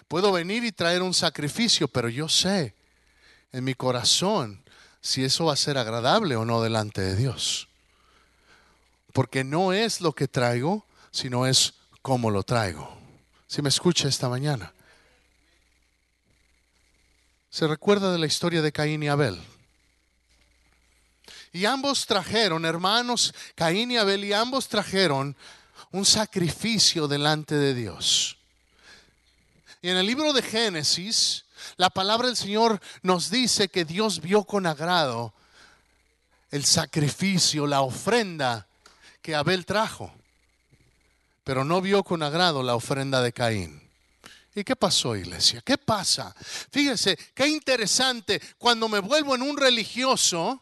Puedo 0.08 0.32
venir 0.32 0.64
y 0.64 0.72
traer 0.72 1.02
un 1.02 1.12
sacrificio, 1.12 1.86
pero 1.86 2.08
yo 2.08 2.28
sé 2.28 2.74
en 3.52 3.62
mi 3.64 3.74
corazón 3.74 4.62
si 5.02 5.22
eso 5.22 5.44
va 5.44 5.52
a 5.52 5.56
ser 5.56 5.76
agradable 5.76 6.34
o 6.36 6.46
no 6.46 6.62
delante 6.62 7.02
de 7.02 7.14
Dios. 7.14 7.68
Porque 9.12 9.44
no 9.44 9.72
es 9.72 10.00
lo 10.00 10.12
que 10.12 10.26
traigo, 10.26 10.86
sino 11.10 11.46
es 11.46 11.74
cómo 12.00 12.30
lo 12.30 12.42
traigo. 12.42 12.98
Si 13.46 13.60
me 13.60 13.68
escucha 13.68 14.08
esta 14.08 14.28
mañana. 14.28 14.72
Se 17.50 17.66
recuerda 17.66 18.12
de 18.12 18.18
la 18.18 18.26
historia 18.26 18.62
de 18.62 18.72
Caín 18.72 19.02
y 19.02 19.08
Abel. 19.08 19.38
Y 21.52 21.64
ambos 21.64 22.06
trajeron, 22.06 22.64
hermanos, 22.64 23.34
Caín 23.54 23.90
y 23.90 23.96
Abel, 23.96 24.24
y 24.24 24.32
ambos 24.32 24.68
trajeron 24.68 25.36
un 25.90 26.04
sacrificio 26.04 27.08
delante 27.08 27.54
de 27.54 27.74
Dios. 27.74 28.37
Y 29.80 29.90
en 29.90 29.96
el 29.96 30.06
libro 30.06 30.32
de 30.32 30.42
Génesis, 30.42 31.44
la 31.76 31.90
palabra 31.90 32.26
del 32.26 32.36
Señor 32.36 32.80
nos 33.02 33.30
dice 33.30 33.68
que 33.68 33.84
Dios 33.84 34.20
vio 34.20 34.44
con 34.44 34.66
agrado 34.66 35.32
el 36.50 36.64
sacrificio, 36.64 37.66
la 37.66 37.82
ofrenda 37.82 38.66
que 39.22 39.34
Abel 39.34 39.66
trajo, 39.66 40.12
pero 41.44 41.64
no 41.64 41.80
vio 41.80 42.02
con 42.02 42.22
agrado 42.22 42.62
la 42.62 42.74
ofrenda 42.74 43.22
de 43.22 43.32
Caín. 43.32 43.80
¿Y 44.54 44.64
qué 44.64 44.74
pasó, 44.74 45.14
iglesia? 45.14 45.62
¿Qué 45.64 45.78
pasa? 45.78 46.34
Fíjese, 46.72 47.16
qué 47.32 47.46
interesante 47.46 48.40
cuando 48.58 48.88
me 48.88 48.98
vuelvo 48.98 49.36
en 49.36 49.42
un 49.42 49.56
religioso, 49.56 50.60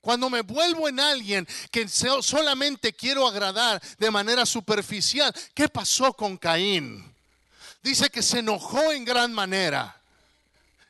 cuando 0.00 0.30
me 0.30 0.40
vuelvo 0.40 0.88
en 0.88 0.98
alguien 0.98 1.46
que 1.70 1.86
solamente 1.86 2.94
quiero 2.94 3.28
agradar 3.28 3.82
de 3.98 4.10
manera 4.10 4.46
superficial. 4.46 5.34
¿Qué 5.52 5.68
pasó 5.68 6.14
con 6.14 6.38
Caín? 6.38 7.11
Dice 7.82 8.10
que 8.10 8.22
se 8.22 8.38
enojó 8.38 8.92
en 8.92 9.04
gran 9.04 9.32
manera 9.32 9.96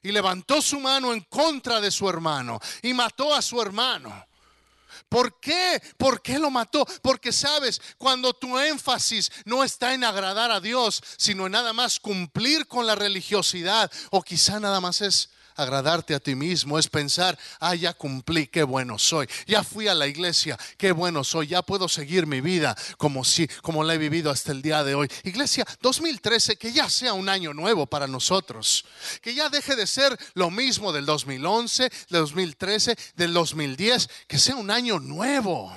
y 0.02 0.12
levantó 0.12 0.60
su 0.60 0.80
mano 0.80 1.12
en 1.12 1.20
contra 1.22 1.80
de 1.80 1.90
su 1.90 2.08
hermano 2.08 2.60
y 2.82 2.92
mató 2.92 3.34
a 3.34 3.40
su 3.40 3.60
hermano. 3.62 4.26
¿Por 5.08 5.40
qué? 5.40 5.82
¿Por 5.96 6.22
qué 6.22 6.38
lo 6.38 6.50
mató? 6.50 6.86
Porque 7.02 7.32
sabes, 7.32 7.80
cuando 7.98 8.32
tu 8.32 8.58
énfasis 8.58 9.30
no 9.44 9.62
está 9.62 9.94
en 9.94 10.04
agradar 10.04 10.50
a 10.50 10.60
Dios, 10.60 11.02
sino 11.16 11.46
en 11.46 11.52
nada 11.52 11.72
más 11.72 12.00
cumplir 12.00 12.66
con 12.66 12.86
la 12.86 12.94
religiosidad, 12.94 13.90
o 14.10 14.22
quizá 14.22 14.58
nada 14.58 14.80
más 14.80 15.00
es 15.00 15.30
agradarte 15.56 16.14
a 16.14 16.20
ti 16.20 16.34
mismo, 16.34 16.78
es 16.78 16.88
pensar, 16.88 17.38
ah, 17.60 17.74
ya 17.74 17.92
cumplí, 17.94 18.46
qué 18.46 18.62
bueno 18.62 18.98
soy, 18.98 19.28
ya 19.46 19.62
fui 19.62 19.88
a 19.88 19.94
la 19.94 20.06
iglesia, 20.06 20.58
qué 20.76 20.92
bueno 20.92 21.24
soy, 21.24 21.48
ya 21.48 21.62
puedo 21.62 21.88
seguir 21.88 22.26
mi 22.26 22.40
vida 22.40 22.76
como 22.98 23.24
si, 23.24 23.46
como 23.62 23.84
la 23.84 23.94
he 23.94 23.98
vivido 23.98 24.30
hasta 24.30 24.52
el 24.52 24.62
día 24.62 24.84
de 24.84 24.94
hoy. 24.94 25.08
Iglesia, 25.24 25.64
2013, 25.80 26.56
que 26.56 26.72
ya 26.72 26.88
sea 26.88 27.12
un 27.12 27.28
año 27.28 27.54
nuevo 27.54 27.86
para 27.86 28.06
nosotros, 28.06 28.84
que 29.20 29.34
ya 29.34 29.48
deje 29.48 29.76
de 29.76 29.86
ser 29.86 30.18
lo 30.34 30.50
mismo 30.50 30.92
del 30.92 31.06
2011, 31.06 31.84
del 31.84 32.20
2013, 32.20 32.96
del 33.16 33.32
2010, 33.32 34.08
que 34.26 34.38
sea 34.38 34.56
un 34.56 34.70
año 34.70 34.98
nuevo 34.98 35.72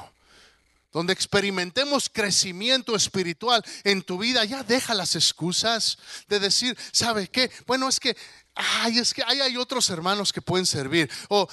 donde 0.95 1.11
experimentemos 1.11 2.09
crecimiento 2.09 2.95
espiritual 2.95 3.61
en 3.83 4.01
tu 4.01 4.17
vida, 4.17 4.45
ya 4.45 4.63
deja 4.63 4.93
las 4.93 5.17
excusas 5.17 5.97
de 6.29 6.39
decir, 6.39 6.77
¿sabe 6.93 7.27
qué? 7.27 7.51
Bueno, 7.67 7.89
es 7.89 7.99
que 7.99 8.15
ay, 8.55 8.99
es 8.99 9.13
que 9.13 9.23
hay, 9.23 9.57
otros 9.57 9.89
hermanos 9.89 10.31
que 10.31 10.41
pueden 10.41 10.65
servir. 10.65 11.11
O, 11.29 11.47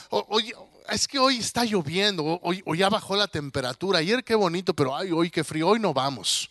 es 0.88 1.08
que 1.08 1.18
hoy 1.18 1.38
está 1.38 1.64
lloviendo, 1.64 2.40
o, 2.42 2.74
ya 2.74 2.88
bajó 2.88 3.16
la 3.16 3.28
temperatura. 3.28 3.98
Ayer 3.98 4.24
qué 4.24 4.34
bonito, 4.34 4.72
pero 4.74 4.96
ay, 4.96 5.10
hoy 5.10 5.30
qué 5.30 5.44
frío, 5.44 5.68
hoy 5.68 5.80
no 5.80 5.92
vamos. 5.92 6.48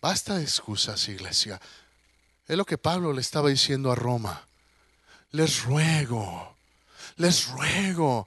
Basta 0.00 0.36
de 0.36 0.44
excusas, 0.44 1.08
iglesia. 1.08 1.60
Es 2.48 2.56
lo 2.56 2.64
que 2.64 2.78
Pablo 2.78 3.12
le 3.12 3.20
estaba 3.20 3.50
diciendo 3.50 3.92
a 3.92 3.94
Roma. 3.94 4.46
Les 5.32 5.62
ruego, 5.62 6.56
les 7.16 7.46
ruego 7.48 8.26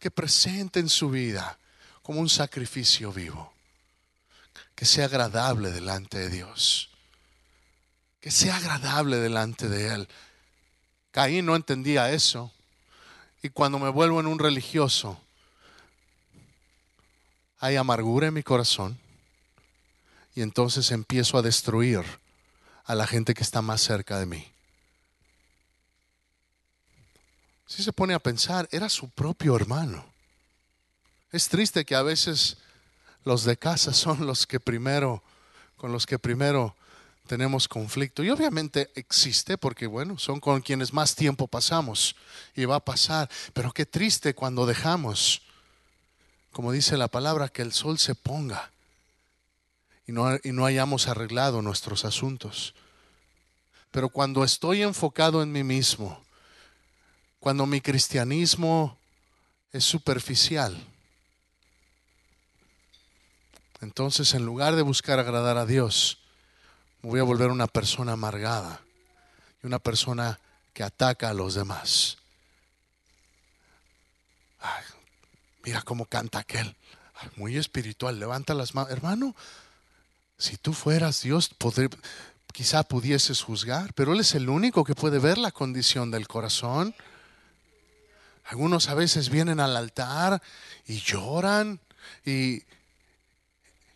que 0.00 0.10
presenten 0.10 0.88
su 0.88 1.10
vida 1.10 1.58
como 2.02 2.18
un 2.18 2.28
sacrificio 2.28 3.12
vivo, 3.12 3.52
que 4.74 4.86
sea 4.86 5.04
agradable 5.04 5.70
delante 5.70 6.18
de 6.18 6.30
Dios 6.30 6.91
que 8.22 8.30
sea 8.30 8.56
agradable 8.56 9.16
delante 9.16 9.68
de 9.68 9.88
Él. 9.88 10.08
Caín 11.10 11.44
no 11.44 11.56
entendía 11.56 12.12
eso. 12.12 12.52
Y 13.42 13.48
cuando 13.50 13.80
me 13.80 13.88
vuelvo 13.88 14.20
en 14.20 14.28
un 14.28 14.38
religioso, 14.38 15.20
hay 17.58 17.74
amargura 17.74 18.28
en 18.28 18.34
mi 18.34 18.44
corazón. 18.44 18.96
Y 20.36 20.42
entonces 20.42 20.92
empiezo 20.92 21.36
a 21.36 21.42
destruir 21.42 22.04
a 22.84 22.94
la 22.94 23.08
gente 23.08 23.34
que 23.34 23.42
está 23.42 23.60
más 23.60 23.82
cerca 23.82 24.20
de 24.20 24.26
mí. 24.26 24.48
Si 27.66 27.82
se 27.82 27.92
pone 27.92 28.14
a 28.14 28.20
pensar, 28.20 28.68
era 28.70 28.88
su 28.88 29.10
propio 29.10 29.56
hermano. 29.56 30.06
Es 31.32 31.48
triste 31.48 31.84
que 31.84 31.96
a 31.96 32.02
veces 32.02 32.56
los 33.24 33.42
de 33.42 33.56
casa 33.56 33.92
son 33.92 34.26
los 34.26 34.46
que 34.46 34.60
primero, 34.60 35.24
con 35.76 35.90
los 35.90 36.06
que 36.06 36.20
primero 36.20 36.76
tenemos 37.26 37.68
conflicto. 37.68 38.22
Y 38.22 38.30
obviamente 38.30 38.90
existe 38.94 39.56
porque, 39.58 39.86
bueno, 39.86 40.18
son 40.18 40.40
con 40.40 40.60
quienes 40.60 40.92
más 40.92 41.14
tiempo 41.14 41.46
pasamos 41.46 42.16
y 42.54 42.64
va 42.64 42.76
a 42.76 42.84
pasar. 42.84 43.30
Pero 43.52 43.72
qué 43.72 43.86
triste 43.86 44.34
cuando 44.34 44.66
dejamos, 44.66 45.42
como 46.50 46.72
dice 46.72 46.96
la 46.96 47.08
palabra, 47.08 47.48
que 47.48 47.62
el 47.62 47.72
sol 47.72 47.98
se 47.98 48.14
ponga 48.14 48.70
y 50.06 50.12
no, 50.12 50.36
y 50.42 50.52
no 50.52 50.66
hayamos 50.66 51.08
arreglado 51.08 51.62
nuestros 51.62 52.04
asuntos. 52.04 52.74
Pero 53.90 54.08
cuando 54.08 54.42
estoy 54.42 54.82
enfocado 54.82 55.42
en 55.42 55.52
mí 55.52 55.62
mismo, 55.62 56.22
cuando 57.38 57.66
mi 57.66 57.80
cristianismo 57.80 58.98
es 59.72 59.84
superficial, 59.84 60.76
entonces 63.80 64.32
en 64.34 64.44
lugar 64.44 64.76
de 64.76 64.82
buscar 64.82 65.18
agradar 65.18 65.58
a 65.58 65.66
Dios, 65.66 66.21
me 67.02 67.10
voy 67.10 67.20
a 67.20 67.24
volver 67.24 67.50
una 67.50 67.66
persona 67.66 68.12
amargada 68.12 68.80
y 69.62 69.66
una 69.66 69.80
persona 69.80 70.38
que 70.72 70.84
ataca 70.84 71.30
a 71.30 71.34
los 71.34 71.54
demás. 71.54 72.18
mira 75.64 75.82
cómo 75.82 76.06
canta 76.06 76.38
aquel. 76.40 76.76
muy 77.36 77.56
espiritual. 77.56 78.18
Levanta 78.18 78.54
las 78.54 78.74
manos. 78.74 78.92
Hermano, 78.92 79.36
si 80.38 80.56
tú 80.56 80.72
fueras 80.72 81.22
Dios, 81.22 81.50
quizá 82.52 82.82
pudieses 82.82 83.42
juzgar, 83.42 83.92
pero 83.94 84.12
Él 84.12 84.20
es 84.20 84.34
el 84.34 84.48
único 84.48 84.84
que 84.84 84.94
puede 84.94 85.18
ver 85.18 85.38
la 85.38 85.52
condición 85.52 86.10
del 86.10 86.26
corazón. 86.26 86.94
Algunos 88.44 88.88
a 88.88 88.94
veces 88.94 89.28
vienen 89.28 89.60
al 89.60 89.76
altar 89.76 90.42
y 90.86 90.98
lloran 91.00 91.80
y 92.24 92.62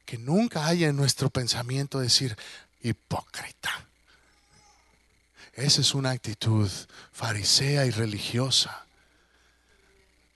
que 0.05 0.19
nunca 0.19 0.67
haya 0.67 0.89
en 0.89 0.97
nuestro 0.97 1.31
pensamiento 1.31 1.99
decir, 1.99 2.37
hipócrita. 2.89 3.87
Esa 5.53 5.81
es 5.81 5.95
una 5.95 6.11
actitud 6.11 6.71
farisea 7.13 7.87
y 7.87 7.91
religiosa. 7.91 8.87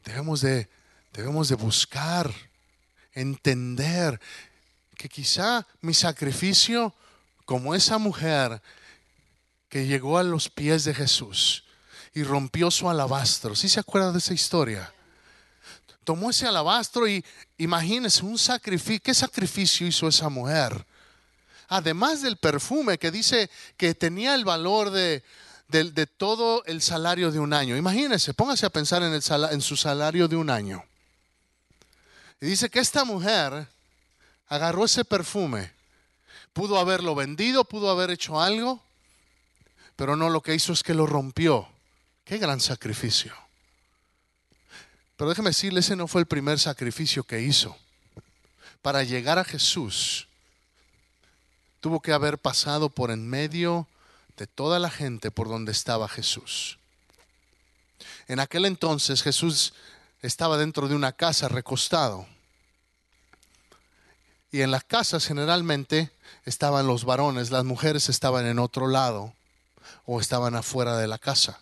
Debemos 0.04 0.40
de, 0.40 0.68
debemos 1.12 1.48
de 1.48 1.56
buscar, 1.56 2.32
entender 3.12 4.20
que 4.96 5.08
quizá 5.08 5.66
mi 5.80 5.94
sacrificio, 5.94 6.94
como 7.44 7.74
esa 7.74 7.98
mujer 7.98 8.62
que 9.68 9.86
llegó 9.86 10.18
a 10.18 10.22
los 10.22 10.48
pies 10.48 10.84
de 10.84 10.94
Jesús 10.94 11.64
y 12.14 12.22
rompió 12.22 12.70
su 12.70 12.88
alabastro, 12.88 13.54
¿sí 13.54 13.68
se 13.68 13.80
acuerda 13.80 14.12
de 14.12 14.18
esa 14.18 14.34
historia? 14.34 14.92
Tomó 16.04 16.30
ese 16.30 16.46
alabastro 16.46 17.06
y 17.06 17.24
imagínese 17.58 18.24
un 18.24 18.38
sacrificio. 18.38 19.02
¿Qué 19.02 19.14
sacrificio 19.14 19.86
hizo 19.86 20.08
esa 20.08 20.28
mujer? 20.28 20.86
Además 21.70 22.20
del 22.20 22.36
perfume 22.36 22.98
que 22.98 23.10
dice 23.10 23.48
que 23.76 23.94
tenía 23.94 24.34
el 24.34 24.44
valor 24.44 24.90
de, 24.90 25.22
todo 26.18 26.64
el 26.66 26.82
salario 26.82 27.30
de 27.30 27.38
un 27.38 27.54
año. 27.54 27.76
Imagínense, 27.76 28.34
póngase 28.34 28.66
a 28.66 28.70
pensar 28.70 29.02
en, 29.04 29.14
el 29.14 29.22
en 29.52 29.60
su 29.62 29.76
salario 29.76 30.26
de 30.26 30.36
un 30.36 30.50
año. 30.50 30.84
Y 32.40 32.46
dice 32.46 32.68
que 32.68 32.80
esta 32.80 33.04
mujer 33.04 33.68
agarró 34.48 34.84
ese 34.84 35.04
perfume, 35.04 35.72
pudo 36.52 36.78
haberlo 36.78 37.14
vendido, 37.14 37.64
pudo 37.64 37.88
haber 37.88 38.10
hecho 38.10 38.40
algo, 38.40 38.82
pero 39.94 40.16
no 40.16 40.28
lo 40.28 40.42
que 40.42 40.54
hizo 40.54 40.72
es 40.72 40.82
que 40.82 40.92
lo 40.92 41.06
rompió. 41.06 41.68
Qué 42.24 42.38
gran 42.38 42.60
sacrificio. 42.60 43.32
Pero 45.16 45.30
déjeme 45.30 45.50
decirle, 45.50 45.80
ese 45.80 45.94
no 45.94 46.08
fue 46.08 46.22
el 46.22 46.26
primer 46.26 46.58
sacrificio 46.58 47.22
que 47.22 47.42
hizo. 47.42 47.76
Para 48.82 49.04
llegar 49.04 49.38
a 49.38 49.44
Jesús, 49.44 50.26
tuvo 51.80 52.00
que 52.00 52.12
haber 52.12 52.38
pasado 52.38 52.90
por 52.90 53.10
en 53.10 53.28
medio 53.28 53.88
de 54.36 54.46
toda 54.46 54.78
la 54.78 54.90
gente 54.90 55.30
por 55.30 55.48
donde 55.48 55.72
estaba 55.72 56.08
Jesús. 56.08 56.78
En 58.28 58.40
aquel 58.40 58.64
entonces 58.64 59.22
Jesús 59.22 59.74
estaba 60.22 60.56
dentro 60.56 60.88
de 60.88 60.94
una 60.94 61.12
casa 61.12 61.48
recostado. 61.48 62.26
Y 64.52 64.62
en 64.62 64.70
las 64.70 64.84
casas 64.84 65.26
generalmente 65.26 66.10
estaban 66.44 66.86
los 66.86 67.04
varones, 67.04 67.50
las 67.50 67.64
mujeres 67.64 68.08
estaban 68.08 68.46
en 68.46 68.58
otro 68.58 68.88
lado 68.88 69.32
o 70.06 70.20
estaban 70.20 70.54
afuera 70.56 70.96
de 70.96 71.06
la 71.06 71.18
casa. 71.18 71.60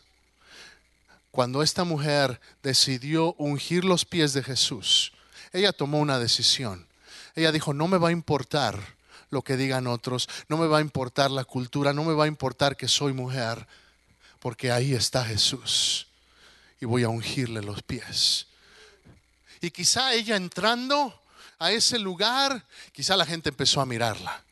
Cuando 1.30 1.62
esta 1.62 1.84
mujer 1.84 2.40
decidió 2.62 3.34
ungir 3.34 3.84
los 3.84 4.04
pies 4.04 4.32
de 4.32 4.42
Jesús, 4.42 5.12
ella 5.52 5.72
tomó 5.72 5.98
una 5.98 6.18
decisión. 6.18 6.86
Ella 7.34 7.52
dijo, 7.52 7.74
no 7.74 7.86
me 7.88 7.98
va 7.98 8.08
a 8.08 8.12
importar 8.12 8.97
lo 9.30 9.42
que 9.42 9.56
digan 9.56 9.86
otros, 9.86 10.28
no 10.48 10.56
me 10.56 10.66
va 10.66 10.78
a 10.78 10.82
importar 10.82 11.30
la 11.30 11.44
cultura, 11.44 11.92
no 11.92 12.04
me 12.04 12.14
va 12.14 12.24
a 12.24 12.28
importar 12.28 12.76
que 12.76 12.88
soy 12.88 13.12
mujer, 13.12 13.66
porque 14.38 14.70
ahí 14.70 14.94
está 14.94 15.24
Jesús 15.24 16.06
y 16.80 16.86
voy 16.86 17.02
a 17.02 17.08
ungirle 17.08 17.62
los 17.62 17.82
pies. 17.82 18.46
Y 19.60 19.70
quizá 19.70 20.12
ella 20.14 20.36
entrando 20.36 21.20
a 21.58 21.72
ese 21.72 21.98
lugar, 21.98 22.64
quizá 22.92 23.16
la 23.16 23.26
gente 23.26 23.48
empezó 23.48 23.80
a 23.80 23.86
mirarla. 23.86 24.44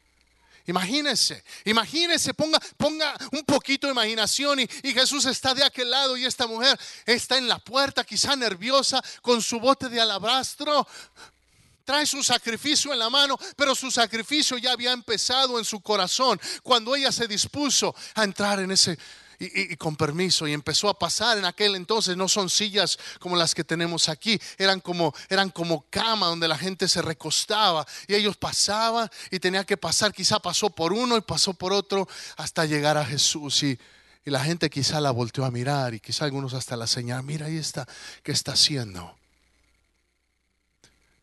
Imagínese, 0.69 1.45
imagínese, 1.65 2.35
ponga, 2.35 2.59
ponga 2.77 3.17
un 3.31 3.45
poquito 3.45 3.87
de 3.87 3.93
imaginación 3.93 4.59
y, 4.59 4.69
y, 4.83 4.93
Jesús 4.93 5.25
está 5.27 5.55
de 5.55 5.63
aquel 5.63 5.89
lado 5.89 6.17
y 6.17 6.25
esta 6.25 6.49
mujer 6.49 6.77
está 7.05 7.39
en 7.39 7.47
la 7.47 7.61
puerta, 7.61 8.03
quizá 8.03 8.35
nerviosa, 8.35 9.01
con 9.23 9.41
su 9.41 9.61
bote 9.61 9.89
de 9.89 10.01
alabastro. 10.01 10.85
Trae 11.87 12.05
su 12.05 12.23
sacrificio 12.23 12.93
en 12.93 12.99
la 12.99 13.09
mano, 13.09 13.39
pero 13.57 13.75
su 13.75 13.91
sacrificio 13.91 14.59
ya 14.59 14.73
había 14.73 14.93
empezado 14.93 15.59
en 15.59 15.65
su 15.65 15.81
corazón 15.81 16.39
cuando 16.63 16.97
ella 16.97 17.13
se 17.13 17.29
dispuso 17.29 17.95
a 18.15 18.25
entrar 18.25 18.59
en 18.59 18.73
ese, 18.73 18.99
y, 19.39 19.77
con 19.77 19.97
permiso 19.97 20.47
y 20.47 20.53
empezó 20.53 20.89
a 20.89 20.99
pasar. 20.99 21.39
En 21.39 21.45
aquel 21.45 21.77
entonces 21.77 22.17
no 22.17 22.29
son 22.29 22.51
sillas 22.51 22.99
como 23.21 23.37
las 23.37 23.55
que 23.55 23.65
tenemos 23.65 24.09
aquí 24.09 24.41
eran 24.59 24.81
como 24.81 25.15
eran 25.29 25.51
como 25.51 25.87
cama 25.91 26.27
donde 26.27 26.49
la 26.49 26.59
gente 26.59 26.89
se 26.89 27.03
recostaba 27.03 27.87
y 28.07 28.15
ellos 28.15 28.37
pasaban 28.37 29.09
y 29.31 29.39
tenía 29.39 29.65
que 29.65 29.77
pasar. 29.77 30.13
Quizá 30.13 30.41
pasó 30.41 30.71
por 30.71 30.93
uno 30.93 31.17
y 31.17 31.21
pasó 31.21 31.55
por 31.55 31.73
otro 31.73 32.09
hasta 32.37 32.65
llegar 32.65 32.97
a 32.97 33.05
Jesús 33.05 33.63
y, 33.63 33.79
la 34.25 34.43
gente 34.43 34.69
quizá 34.69 35.01
la 35.01 35.13
volteó 35.13 35.45
a 35.45 35.53
mirar 35.53 35.95
y 35.95 36.01
quizá 36.01 36.25
algunos 36.25 36.53
hasta 36.53 36.75
la 36.75 36.89
señal 36.89 37.23
mira 37.23 37.47
ahí 37.47 37.59
está 37.59 37.87
qué 38.25 38.33
está 38.33 38.55
haciendo 38.55 39.17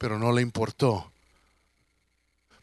pero 0.03 0.19
no 0.19 0.33
le 0.33 0.41
importó 0.41 1.09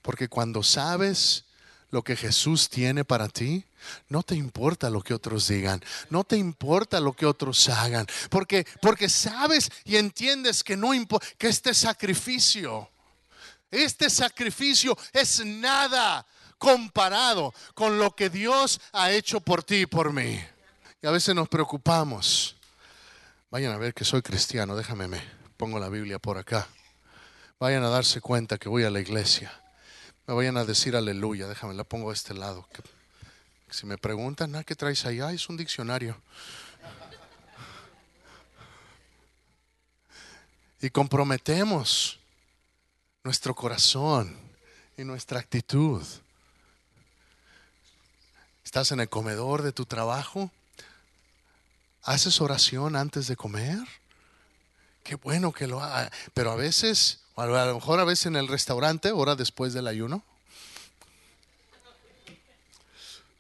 porque 0.03 0.29
cuando 0.29 0.63
sabes 0.63 1.47
lo 1.91 2.03
que 2.03 2.15
Jesús 2.15 2.69
tiene 2.69 3.03
para 3.03 3.29
ti, 3.29 3.65
no 4.11 4.23
te 4.23 4.35
importa 4.35 4.91
lo 4.91 5.01
que 5.01 5.15
otros 5.15 5.49
digan, 5.49 5.83
no 6.11 6.23
te 6.23 6.37
importa 6.37 7.01
lo 7.01 7.15
que 7.15 7.25
otros 7.25 7.67
hagan, 7.71 8.07
porque 8.29 8.67
porque 8.83 9.09
sabes 9.09 9.73
y 9.87 9.97
entiendes 9.97 10.63
que 10.63 10.77
no 10.77 10.91
que 11.39 11.49
este 11.49 11.73
sacrificio 11.73 12.91
este 13.71 14.11
sacrificio 14.11 14.95
es 15.11 15.43
nada 15.43 16.27
comparado 16.59 17.55
con 17.73 17.99
lo 17.99 18.15
que 18.15 18.29
Dios 18.29 18.83
ha 18.93 19.13
hecho 19.13 19.41
por 19.41 19.63
ti 19.63 19.77
y 19.77 19.87
por 19.87 20.13
mí. 20.13 20.39
Y 21.01 21.07
a 21.07 21.11
veces 21.11 21.35
nos 21.35 21.49
preocupamos. 21.49 22.55
Vayan 23.51 23.73
a 23.73 23.79
ver 23.79 23.95
que 23.95 24.05
soy 24.05 24.21
cristiano, 24.21 24.77
déjame 24.77 25.09
me 25.09 25.23
pongo 25.57 25.79
la 25.79 25.89
Biblia 25.89 26.19
por 26.19 26.37
acá. 26.37 26.69
Vayan 27.61 27.85
a 27.85 27.91
darse 27.91 28.23
cuenta 28.23 28.57
que 28.57 28.71
voy 28.71 28.85
a 28.85 28.91
la 28.91 29.01
iglesia. 29.01 29.53
Me 30.27 30.33
vayan 30.33 30.57
a 30.57 30.65
decir 30.65 30.97
aleluya, 30.97 31.47
déjame 31.47 31.75
la 31.75 31.85
pongo 31.85 32.09
a 32.11 32.15
este 32.15 32.33
lado. 32.33 32.67
Si 33.69 33.85
me 33.85 33.99
preguntan, 33.99 34.57
ah, 34.57 34.65
¿qué 34.65 34.75
traes 34.75 35.05
allá? 35.05 35.31
Es 35.31 35.47
un 35.51 35.59
diccionario. 35.59 36.17
Y 40.81 40.89
comprometemos 40.89 42.19
nuestro 43.25 43.55
corazón 43.55 44.35
y 44.97 45.05
nuestra 45.05 45.39
actitud. 45.39 46.03
¿Estás 48.65 48.91
en 48.93 49.01
el 49.01 49.11
comedor 49.11 49.61
de 49.61 49.73
tu 49.73 49.85
trabajo? 49.85 50.51
¿Haces 52.05 52.41
oración 52.41 52.97
antes 52.97 53.27
de 53.27 53.37
comer? 53.37 53.81
Qué 55.05 55.17
bueno 55.17 55.53
que 55.53 55.67
lo 55.67 55.83
haga. 55.83 56.11
Pero 56.33 56.53
a 56.53 56.57
veces, 56.57 57.21
a 57.41 57.67
lo 57.67 57.75
mejor 57.75 58.01
a 58.01 58.05
veces 58.05 58.27
en 58.27 58.37
el 58.37 58.49
restaurante, 58.49 59.13
hora 59.13 59.35
después 59.35 59.73
del 59.73 59.87
ayuno. 59.87 60.23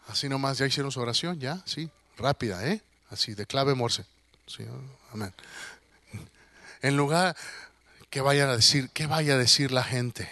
Así 0.08 0.28
nomás, 0.28 0.58
ya 0.58 0.66
hicieron 0.66 0.90
su 0.90 1.00
oración, 1.00 1.38
ya, 1.38 1.62
sí, 1.66 1.88
rápida, 2.16 2.66
¿eh? 2.66 2.82
Así, 3.10 3.34
de 3.34 3.46
clave 3.46 3.74
morse. 3.74 4.04
Sí, 4.46 4.64
amén. 5.12 5.32
En 6.82 6.96
lugar 6.96 7.36
que 8.08 8.20
vayan 8.20 8.48
a 8.48 8.56
decir, 8.56 8.90
que 8.90 9.06
vaya 9.06 9.34
a 9.34 9.38
decir 9.38 9.70
la 9.70 9.84
gente. 9.84 10.28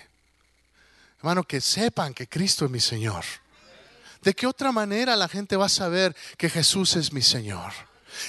Hermano, 1.18 1.44
que 1.44 1.60
sepan 1.60 2.14
que 2.14 2.28
Cristo 2.28 2.64
es 2.64 2.70
mi 2.70 2.80
Señor. 2.80 3.24
¿De 4.22 4.34
qué 4.34 4.46
otra 4.46 4.72
manera 4.72 5.14
la 5.14 5.28
gente 5.28 5.56
va 5.56 5.66
a 5.66 5.70
saber 5.70 6.16
que 6.36 6.50
Jesús 6.50 6.96
es 6.96 7.12
mi 7.12 7.22
Señor? 7.22 7.72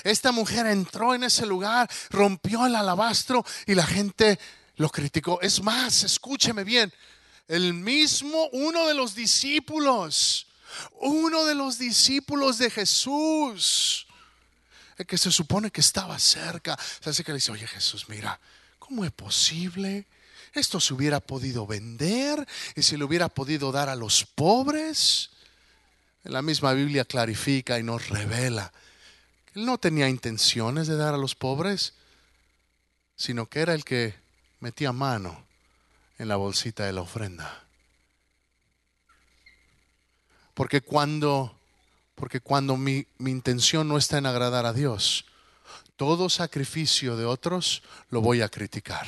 Esta 0.04 0.32
mujer 0.32 0.68
entró 0.68 1.16
en 1.16 1.24
ese 1.24 1.46
lugar, 1.46 1.90
rompió 2.10 2.66
el 2.66 2.76
alabastro 2.76 3.44
y 3.66 3.74
la 3.74 3.86
gente 3.86 4.40
lo 4.80 4.90
criticó. 4.90 5.40
Es 5.42 5.62
más, 5.62 6.04
escúcheme 6.04 6.66
bien, 6.66 6.92
el 7.48 7.74
mismo 7.74 8.50
uno 8.52 8.88
de 8.88 8.96
los 8.96 9.16
discípulos 9.16 10.48
uno 11.00 11.46
de 11.46 11.56
los 11.56 11.78
discípulos 11.78 12.58
de 12.58 12.70
Jesús, 12.70 14.08
el 14.98 15.06
que 15.06 15.18
se 15.18 15.32
supone 15.32 15.72
que 15.72 15.82
estaba 15.82 16.18
cerca, 16.20 16.78
se 17.00 17.10
hace 17.10 17.24
que 17.24 17.32
le 17.32 17.38
dice, 17.38 17.52
oye 17.52 17.68
Jesús, 17.68 18.08
mira, 18.10 18.40
¿cómo 18.78 19.06
es 19.06 19.12
posible? 19.12 20.06
Esto 20.54 20.80
se 20.80 20.94
hubiera 20.94 21.20
podido 21.20 21.66
vender 21.68 22.46
y 22.76 22.82
se 22.82 22.98
le 22.98 23.04
hubiera 23.04 23.30
podido 23.30 23.72
dar 23.72 23.90
a 23.90 23.96
los 23.96 24.26
pobres. 24.26 25.30
La 26.24 26.42
misma 26.42 26.74
Biblia 26.74 27.06
clarifica 27.06 27.80
y 27.80 27.84
nos 27.84 28.10
revela 28.10 28.72
que 29.46 29.60
él 29.60 29.66
no 29.66 29.78
tenía 29.78 30.10
intenciones 30.10 30.88
de 30.88 30.98
dar 30.98 31.14
a 31.14 31.18
los 31.18 31.36
pobres, 31.36 31.94
sino 33.16 33.48
que 33.48 33.62
era 33.62 33.74
el 33.74 33.84
que 33.84 34.16
metía 34.60 34.92
mano 34.92 35.44
en 36.18 36.28
la 36.28 36.36
bolsita 36.36 36.86
de 36.86 36.94
la 36.94 37.02
ofrenda. 37.02 37.64
Porque 40.54 40.82
cuando, 40.82 41.56
porque 42.16 42.42
cuando 42.42 42.76
mi, 42.76 43.06
mi 43.18 43.32
intención 43.32 43.88
no 43.88 43.98
está 43.98 44.18
en 44.18 44.26
agradar 44.26 44.66
a 44.66 44.74
Dios, 44.74 45.26
todo 45.96 46.30
sacrificio 46.30 47.16
de 47.16 47.26
otros 47.26 47.84
lo 48.10 48.22
voy 48.22 48.42
a 48.42 48.50
criticar. 48.50 49.08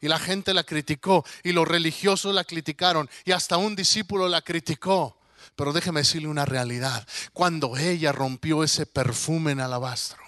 Y 0.00 0.08
la 0.08 0.18
gente 0.18 0.54
la 0.54 0.64
criticó 0.64 1.24
y 1.42 1.52
los 1.52 1.68
religiosos 1.68 2.34
la 2.34 2.44
criticaron 2.44 3.08
y 3.24 3.32
hasta 3.32 3.58
un 3.58 3.76
discípulo 3.76 4.28
la 4.28 4.42
criticó. 4.42 5.16
Pero 5.56 5.72
déjeme 5.72 6.00
decirle 6.00 6.28
una 6.28 6.46
realidad. 6.46 7.06
Cuando 7.32 7.76
ella 7.76 8.12
rompió 8.12 8.64
ese 8.64 8.86
perfume 8.86 9.52
en 9.52 9.60
alabastro, 9.60 10.22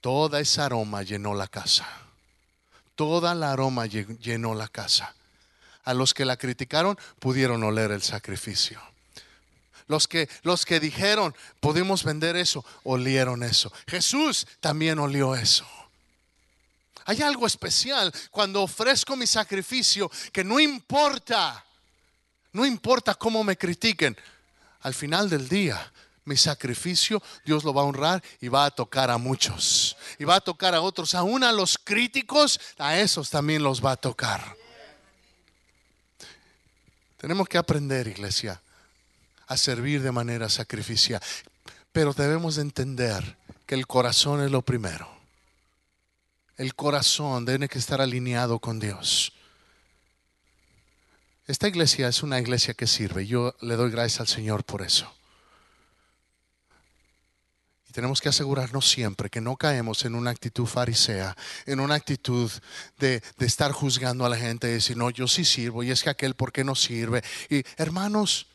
toda 0.00 0.40
esa 0.40 0.66
aroma 0.66 1.02
llenó 1.02 1.34
la 1.34 1.48
casa. 1.48 1.88
Toda 2.94 3.34
la 3.34 3.52
aroma 3.52 3.86
llenó 3.86 4.54
la 4.54 4.68
casa 4.68 5.14
a 5.84 5.94
los 5.94 6.14
que 6.14 6.24
la 6.24 6.36
criticaron 6.36 6.98
pudieron 7.18 7.62
oler 7.62 7.90
el 7.92 8.02
sacrificio. 8.02 8.80
Los 9.86 10.08
que, 10.08 10.28
los 10.42 10.64
que 10.64 10.80
dijeron, 10.80 11.34
podemos 11.60 12.04
vender 12.04 12.36
eso, 12.36 12.64
olieron 12.84 13.42
eso. 13.42 13.70
Jesús 13.86 14.46
también 14.60 14.98
olió 14.98 15.34
eso. 15.34 15.66
Hay 17.04 17.20
algo 17.20 17.46
especial 17.46 18.12
cuando 18.30 18.62
ofrezco 18.62 19.14
mi 19.14 19.26
sacrificio 19.26 20.10
que 20.32 20.42
no 20.42 20.58
importa, 20.58 21.62
no 22.52 22.64
importa 22.64 23.14
cómo 23.14 23.44
me 23.44 23.58
critiquen, 23.58 24.16
al 24.80 24.94
final 24.94 25.28
del 25.28 25.48
día 25.48 25.92
mi 26.24 26.36
sacrificio 26.36 27.22
Dios 27.44 27.64
lo 27.64 27.74
va 27.74 27.82
a 27.82 27.84
honrar 27.84 28.22
y 28.40 28.48
va 28.48 28.66
a 28.66 28.70
tocar 28.70 29.10
a 29.10 29.18
muchos. 29.18 29.96
Y 30.18 30.24
va 30.24 30.36
a 30.36 30.40
tocar 30.40 30.74
a 30.74 30.80
otros, 30.80 31.14
aún 31.14 31.44
a 31.44 31.52
los 31.52 31.78
críticos, 31.78 32.60
a 32.78 32.98
esos 32.98 33.30
también 33.30 33.62
los 33.62 33.84
va 33.84 33.92
a 33.92 33.96
tocar. 33.96 34.56
Tenemos 37.18 37.48
que 37.48 37.58
aprender, 37.58 38.06
iglesia, 38.06 38.60
a 39.46 39.56
servir 39.56 40.02
de 40.02 40.12
manera 40.12 40.48
sacrificial. 40.48 41.22
Pero 41.92 42.12
debemos 42.12 42.58
entender 42.58 43.36
que 43.66 43.74
el 43.74 43.86
corazón 43.86 44.42
es 44.42 44.50
lo 44.50 44.62
primero. 44.62 45.08
El 46.56 46.74
corazón 46.74 47.46
tiene 47.46 47.68
que 47.68 47.78
estar 47.78 48.00
alineado 48.00 48.58
con 48.58 48.78
Dios. 48.78 49.32
Esta 51.46 51.68
iglesia 51.68 52.08
es 52.08 52.22
una 52.22 52.38
iglesia 52.40 52.74
que 52.74 52.86
sirve. 52.86 53.26
Yo 53.26 53.54
le 53.60 53.76
doy 53.76 53.90
gracias 53.90 54.20
al 54.20 54.28
Señor 54.28 54.64
por 54.64 54.82
eso. 54.82 55.12
Tenemos 57.94 58.20
que 58.20 58.28
asegurarnos 58.28 58.90
siempre 58.90 59.30
que 59.30 59.40
no 59.40 59.54
caemos 59.56 60.04
en 60.04 60.16
una 60.16 60.30
actitud 60.30 60.66
farisea, 60.66 61.36
en 61.64 61.78
una 61.78 61.94
actitud 61.94 62.50
de, 62.98 63.22
de, 63.38 63.46
estar 63.46 63.70
juzgando 63.70 64.26
a 64.26 64.28
la 64.28 64.36
gente 64.36 64.68
y 64.68 64.72
decir, 64.72 64.96
no, 64.96 65.10
yo 65.10 65.28
sí 65.28 65.44
sirvo 65.44 65.84
y 65.84 65.92
es 65.92 66.02
que 66.02 66.10
aquel, 66.10 66.34
¿por 66.34 66.50
qué 66.50 66.64
no 66.64 66.74
sirve? 66.74 67.22
Y 67.48 67.62
hermanos, 67.76 68.48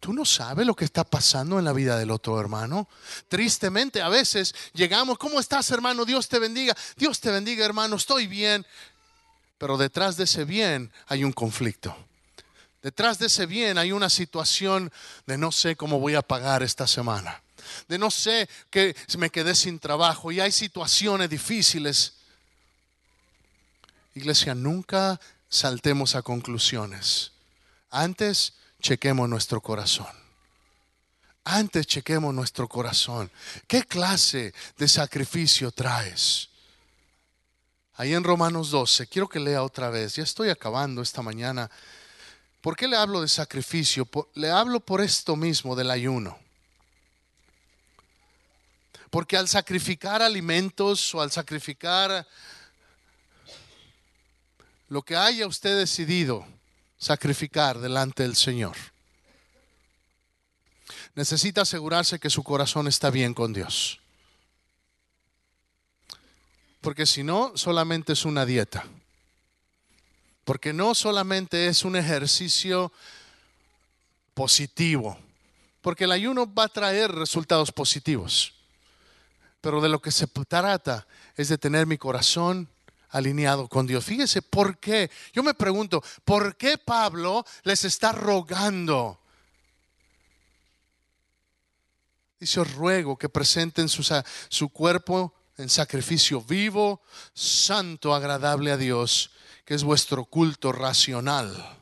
Tú 0.00 0.12
no 0.12 0.24
sabes 0.24 0.64
lo 0.64 0.76
que 0.76 0.84
está 0.84 1.02
pasando 1.02 1.58
en 1.58 1.64
la 1.64 1.72
vida 1.72 1.98
del 1.98 2.12
otro 2.12 2.38
hermano. 2.38 2.88
Tristemente 3.26 4.00
a 4.00 4.08
veces 4.08 4.54
llegamos, 4.72 5.18
¿cómo 5.18 5.40
estás 5.40 5.68
hermano? 5.72 6.04
Dios 6.04 6.28
te 6.28 6.38
bendiga. 6.38 6.76
Dios 6.96 7.18
te 7.18 7.32
bendiga 7.32 7.64
hermano, 7.64 7.96
estoy 7.96 8.28
bien. 8.28 8.64
Pero 9.58 9.76
detrás 9.76 10.16
de 10.16 10.22
ese 10.22 10.44
bien 10.44 10.92
hay 11.08 11.24
un 11.24 11.32
conflicto. 11.32 11.96
Detrás 12.80 13.18
de 13.18 13.26
ese 13.26 13.46
bien 13.46 13.76
hay 13.76 13.90
una 13.90 14.08
situación 14.08 14.92
de 15.26 15.36
no 15.36 15.50
sé 15.50 15.74
cómo 15.74 15.98
voy 15.98 16.14
a 16.14 16.22
pagar 16.22 16.62
esta 16.62 16.86
semana. 16.86 17.42
De 17.88 17.98
no 17.98 18.10
sé 18.10 18.48
que 18.70 18.96
me 19.16 19.30
quedé 19.30 19.54
sin 19.54 19.78
trabajo 19.78 20.32
y 20.32 20.40
hay 20.40 20.52
situaciones 20.52 21.30
difíciles. 21.30 22.14
Iglesia, 24.14 24.54
nunca 24.54 25.20
saltemos 25.48 26.14
a 26.14 26.22
conclusiones. 26.22 27.32
Antes 27.90 28.54
chequemos 28.80 29.28
nuestro 29.28 29.60
corazón. 29.60 30.06
Antes 31.44 31.86
chequemos 31.86 32.34
nuestro 32.34 32.68
corazón. 32.68 33.30
¿Qué 33.66 33.84
clase 33.84 34.52
de 34.76 34.88
sacrificio 34.88 35.70
traes? 35.70 36.48
Ahí 37.94 38.14
en 38.14 38.22
Romanos 38.22 38.70
12, 38.70 39.06
quiero 39.06 39.28
que 39.28 39.40
lea 39.40 39.62
otra 39.62 39.88
vez. 39.90 40.16
Ya 40.16 40.22
estoy 40.22 40.50
acabando 40.50 41.00
esta 41.00 41.22
mañana. 41.22 41.70
¿Por 42.60 42.76
qué 42.76 42.86
le 42.86 42.96
hablo 42.96 43.22
de 43.22 43.28
sacrificio? 43.28 44.08
Le 44.34 44.50
hablo 44.50 44.80
por 44.80 45.00
esto 45.00 45.36
mismo 45.36 45.74
del 45.74 45.90
ayuno. 45.90 46.38
Porque 49.10 49.36
al 49.36 49.48
sacrificar 49.48 50.22
alimentos 50.22 51.14
o 51.14 51.20
al 51.20 51.30
sacrificar 51.30 52.26
lo 54.88 55.02
que 55.02 55.16
haya 55.16 55.46
usted 55.46 55.78
decidido, 55.78 56.46
sacrificar 56.98 57.78
delante 57.78 58.22
del 58.22 58.36
Señor. 58.36 58.76
Necesita 61.14 61.62
asegurarse 61.62 62.18
que 62.18 62.30
su 62.30 62.42
corazón 62.42 62.86
está 62.86 63.10
bien 63.10 63.34
con 63.34 63.52
Dios. 63.52 64.00
Porque 66.80 67.06
si 67.06 67.22
no, 67.22 67.52
solamente 67.56 68.12
es 68.12 68.24
una 68.24 68.46
dieta. 68.46 68.84
Porque 70.44 70.72
no 70.72 70.94
solamente 70.94 71.66
es 71.66 71.84
un 71.84 71.96
ejercicio 71.96 72.92
positivo. 74.32 75.18
Porque 75.82 76.04
el 76.04 76.12
ayuno 76.12 76.52
va 76.52 76.64
a 76.64 76.68
traer 76.68 77.12
resultados 77.12 77.72
positivos. 77.72 78.54
Pero 79.60 79.80
de 79.80 79.88
lo 79.88 80.00
que 80.00 80.12
se 80.12 80.26
trata 80.26 81.06
es 81.36 81.48
de 81.48 81.58
tener 81.58 81.86
mi 81.86 81.98
corazón 81.98 82.68
alineado 83.10 83.68
con 83.68 83.86
Dios. 83.86 84.04
Fíjese 84.04 84.42
por 84.42 84.78
qué. 84.78 85.10
Yo 85.32 85.42
me 85.42 85.54
pregunto, 85.54 86.02
¿por 86.24 86.56
qué 86.56 86.78
Pablo 86.78 87.44
les 87.64 87.84
está 87.84 88.12
rogando? 88.12 89.20
Dice, 92.38 92.60
os 92.60 92.72
ruego 92.74 93.16
que 93.16 93.28
presenten 93.28 93.88
su, 93.88 94.04
su 94.48 94.68
cuerpo 94.68 95.34
en 95.56 95.68
sacrificio 95.68 96.40
vivo, 96.40 97.02
santo, 97.34 98.14
agradable 98.14 98.70
a 98.70 98.76
Dios, 98.76 99.32
que 99.64 99.74
es 99.74 99.82
vuestro 99.82 100.24
culto 100.24 100.70
racional. 100.70 101.78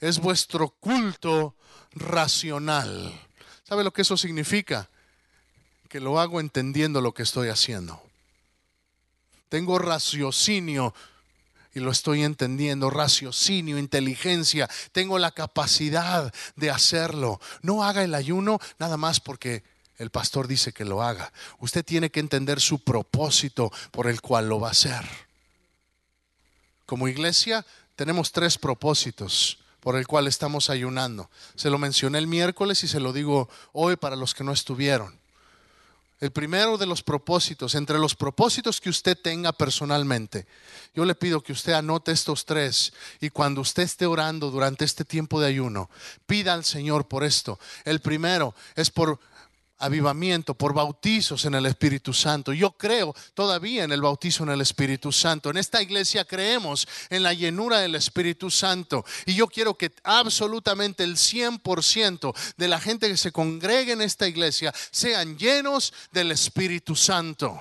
Es 0.00 0.20
vuestro 0.20 0.68
culto 0.68 1.56
racional. 1.92 3.20
¿Sabe 3.64 3.82
lo 3.82 3.92
que 3.92 4.02
eso 4.02 4.16
significa? 4.16 4.88
Que 5.94 6.00
lo 6.00 6.18
hago 6.18 6.40
entendiendo 6.40 7.00
lo 7.00 7.14
que 7.14 7.22
estoy 7.22 7.50
haciendo 7.50 8.02
tengo 9.54 9.78
raciocinio 9.78 10.92
y 11.74 11.78
lo 11.78 11.92
estoy 11.92 12.24
entendiendo, 12.24 12.90
raciocinio, 12.90 13.78
inteligencia, 13.78 14.68
tengo 14.90 15.16
la 15.20 15.30
capacidad 15.30 16.34
de 16.56 16.70
hacerlo. 16.70 17.40
No 17.62 17.84
haga 17.84 18.02
el 18.02 18.16
ayuno 18.16 18.58
nada 18.80 18.96
más 18.96 19.20
porque 19.20 19.62
el 19.98 20.10
pastor 20.10 20.48
dice 20.48 20.72
que 20.72 20.84
lo 20.84 21.04
haga. 21.04 21.32
Usted 21.60 21.84
tiene 21.84 22.10
que 22.10 22.18
entender 22.18 22.60
su 22.60 22.80
propósito 22.80 23.70
por 23.92 24.08
el 24.08 24.20
cual 24.20 24.48
lo 24.48 24.58
va 24.58 24.70
a 24.70 24.72
hacer. 24.72 25.04
Como 26.84 27.06
iglesia 27.06 27.64
tenemos 27.94 28.32
tres 28.32 28.58
propósitos 28.58 29.60
por 29.78 29.94
el 29.94 30.08
cual 30.08 30.26
estamos 30.26 30.68
ayunando. 30.68 31.30
Se 31.54 31.70
lo 31.70 31.78
mencioné 31.78 32.18
el 32.18 32.26
miércoles 32.26 32.82
y 32.82 32.88
se 32.88 32.98
lo 32.98 33.12
digo 33.12 33.48
hoy 33.72 33.94
para 33.94 34.16
los 34.16 34.34
que 34.34 34.42
no 34.42 34.50
estuvieron. 34.50 35.22
El 36.20 36.30
primero 36.30 36.78
de 36.78 36.86
los 36.86 37.02
propósitos, 37.02 37.74
entre 37.74 37.98
los 37.98 38.14
propósitos 38.14 38.80
que 38.80 38.88
usted 38.88 39.18
tenga 39.20 39.52
personalmente, 39.52 40.46
yo 40.94 41.04
le 41.04 41.14
pido 41.14 41.42
que 41.42 41.52
usted 41.52 41.72
anote 41.72 42.12
estos 42.12 42.46
tres 42.46 42.92
y 43.20 43.30
cuando 43.30 43.60
usted 43.60 43.82
esté 43.82 44.06
orando 44.06 44.50
durante 44.50 44.84
este 44.84 45.04
tiempo 45.04 45.40
de 45.40 45.48
ayuno, 45.48 45.90
pida 46.26 46.54
al 46.54 46.64
Señor 46.64 47.08
por 47.08 47.24
esto. 47.24 47.58
El 47.84 48.00
primero 48.00 48.54
es 48.76 48.90
por 48.90 49.18
avivamiento, 49.78 50.54
por 50.54 50.72
bautizos 50.74 51.44
en 51.44 51.54
el 51.54 51.66
Espíritu 51.66 52.12
Santo. 52.12 52.52
Yo 52.52 52.72
creo 52.72 53.14
todavía 53.34 53.84
en 53.84 53.92
el 53.92 54.00
bautizo 54.00 54.44
en 54.44 54.50
el 54.50 54.60
Espíritu 54.60 55.12
Santo. 55.12 55.50
En 55.50 55.56
esta 55.56 55.82
iglesia 55.82 56.24
creemos 56.24 56.86
en 57.10 57.22
la 57.22 57.32
llenura 57.32 57.78
del 57.78 57.94
Espíritu 57.94 58.50
Santo. 58.50 59.04
Y 59.26 59.34
yo 59.34 59.46
quiero 59.48 59.74
que 59.76 59.92
absolutamente 60.02 61.04
el 61.04 61.16
100% 61.16 62.34
de 62.56 62.68
la 62.68 62.80
gente 62.80 63.08
que 63.08 63.16
se 63.16 63.32
congregue 63.32 63.92
en 63.92 64.02
esta 64.02 64.28
iglesia 64.28 64.72
sean 64.90 65.36
llenos 65.38 65.92
del 66.12 66.30
Espíritu 66.32 66.96
Santo. 66.96 67.60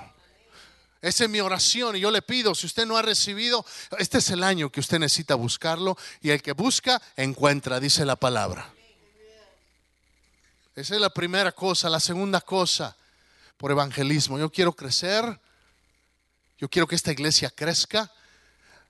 Esa 1.01 1.25
es 1.25 1.29
mi 1.29 1.41
oración 1.41 1.97
y 1.97 1.99
yo 1.99 2.11
le 2.11 2.21
pido, 2.21 2.55
si 2.55 2.65
usted 2.65 2.85
no 2.85 2.95
ha 2.95 3.01
recibido, 3.01 3.65
este 3.99 4.19
es 4.19 4.29
el 4.29 4.41
año 4.41 4.71
que 4.71 4.79
usted 4.79 4.99
necesita 4.99 5.35
buscarlo 5.35 5.97
y 6.21 6.29
el 6.29 6.41
que 6.41 6.53
busca, 6.53 7.01
encuentra, 7.17 7.81
dice 7.81 8.05
la 8.05 8.15
palabra. 8.15 8.73
Esa 10.75 10.95
es 10.95 11.01
la 11.01 11.11
primera 11.11 11.51
cosa. 11.51 11.89
La 11.89 11.99
segunda 11.99 12.41
cosa, 12.41 12.95
por 13.57 13.71
evangelismo. 13.71 14.39
Yo 14.39 14.51
quiero 14.51 14.73
crecer, 14.73 15.39
yo 16.57 16.69
quiero 16.69 16.87
que 16.87 16.95
esta 16.95 17.11
iglesia 17.11 17.49
crezca, 17.49 18.11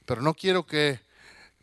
pero 0.06 0.22
no 0.22 0.34
quiero 0.34 0.65
que... 0.65 1.02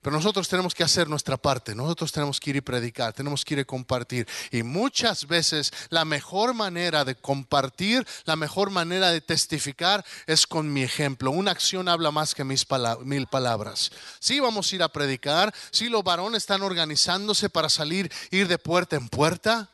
Pero 0.03 0.17
nosotros 0.17 0.49
tenemos 0.49 0.75
que 0.75 0.83
hacer 0.83 1.09
nuestra 1.09 1.37
parte, 1.37 1.75
nosotros 1.75 2.11
tenemos 2.11 2.41
que 2.41 2.51
ir 2.51 2.57
y 2.57 2.61
predicar, 2.63 3.13
tenemos 3.13 3.45
que 3.45 3.53
ir 3.53 3.61
y 3.61 3.65
compartir. 3.67 4.27
Y 4.51 4.63
muchas 4.63 5.27
veces 5.27 5.73
la 5.91 6.07
mejor 6.07 6.55
manera 6.55 7.05
de 7.05 7.17
compartir, 7.17 8.07
la 8.25 8.35
mejor 8.35 8.71
manera 8.71 9.11
de 9.11 9.21
testificar 9.21 10.03
es 10.27 10.47
con 10.47 10.73
mi 10.73 10.83
ejemplo. 10.83 11.31
Una 11.31 11.51
acción 11.51 11.87
habla 11.87 12.11
más 12.11 12.35
que 12.35 12.45
mis 12.45 12.67
mil 13.05 13.27
palabras. 13.27 13.91
Sí 14.21 14.41
vamos 14.41 14.73
a 14.73 14.77
ir 14.77 14.83
a 14.83 14.89
predicar, 14.89 15.55
sí 15.71 15.91
los 15.91 16.03
varones 16.03 16.45
están 16.45 16.63
organizándose 16.63 17.51
para 17.51 17.69
salir, 17.69 18.11
ir 18.31 18.49
de 18.49 18.57
puerta 18.57 18.97
en 18.97 19.09
puerta. 19.09 19.70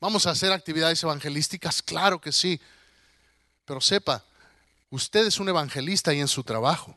¿Vamos 0.00 0.26
a 0.26 0.30
hacer 0.30 0.50
actividades 0.50 1.02
evangelísticas? 1.02 1.82
Claro 1.82 2.20
que 2.20 2.32
sí. 2.32 2.58
Pero 3.66 3.82
sepa, 3.82 4.24
usted 4.88 5.26
es 5.26 5.38
un 5.38 5.48
evangelista 5.48 6.14
y 6.14 6.20
en 6.20 6.28
su 6.28 6.42
trabajo. 6.42 6.96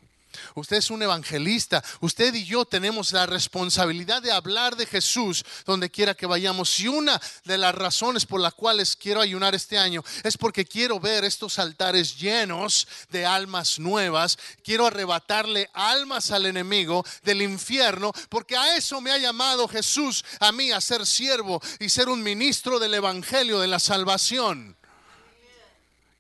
Usted 0.56 0.78
es 0.78 0.90
un 0.90 1.02
evangelista. 1.02 1.84
Usted 2.02 2.34
y 2.34 2.46
yo 2.46 2.66
tenemos 2.66 3.12
la 3.12 3.26
responsabilidad 3.26 4.22
de 4.22 4.32
hablar 4.32 4.76
de 4.76 4.86
Jesús 4.86 5.44
donde 5.66 5.90
quiera 5.90 6.14
que 6.14 6.26
vayamos. 6.26 6.80
Y 6.80 6.88
una 6.88 7.20
de 7.46 7.58
las 7.58 7.76
razones 7.76 8.26
por 8.26 8.42
las 8.42 8.54
cuales 8.54 8.96
quiero 8.96 9.22
ayunar 9.22 9.56
este 9.56 9.78
año 9.78 10.04
es 10.24 10.38
porque 10.38 10.66
quiero 10.66 11.00
ver 11.00 11.24
estos 11.24 11.60
altares 11.60 12.18
llenos 12.18 12.88
de 13.10 13.26
almas 13.26 13.80
nuevas. 13.80 14.38
Quiero 14.64 14.88
arrebatarle 14.88 15.70
almas 15.74 16.32
al 16.32 16.46
enemigo 16.46 17.06
del 17.24 17.42
infierno 17.42 18.12
porque 18.30 18.56
a 18.56 18.76
eso 18.78 19.02
me 19.02 19.12
ha 19.12 19.18
llamado 19.18 19.68
Jesús 19.68 20.24
a 20.40 20.52
mí 20.52 20.72
a 20.72 20.82
ser 20.82 21.06
siervo 21.06 21.62
y 21.80 21.90
ser 21.90 22.10
un 22.10 22.24
ministro 22.24 22.80
del 22.80 22.94
evangelio 22.94 23.60
de 23.60 23.68
la 23.68 23.80
salvación. 23.80 24.76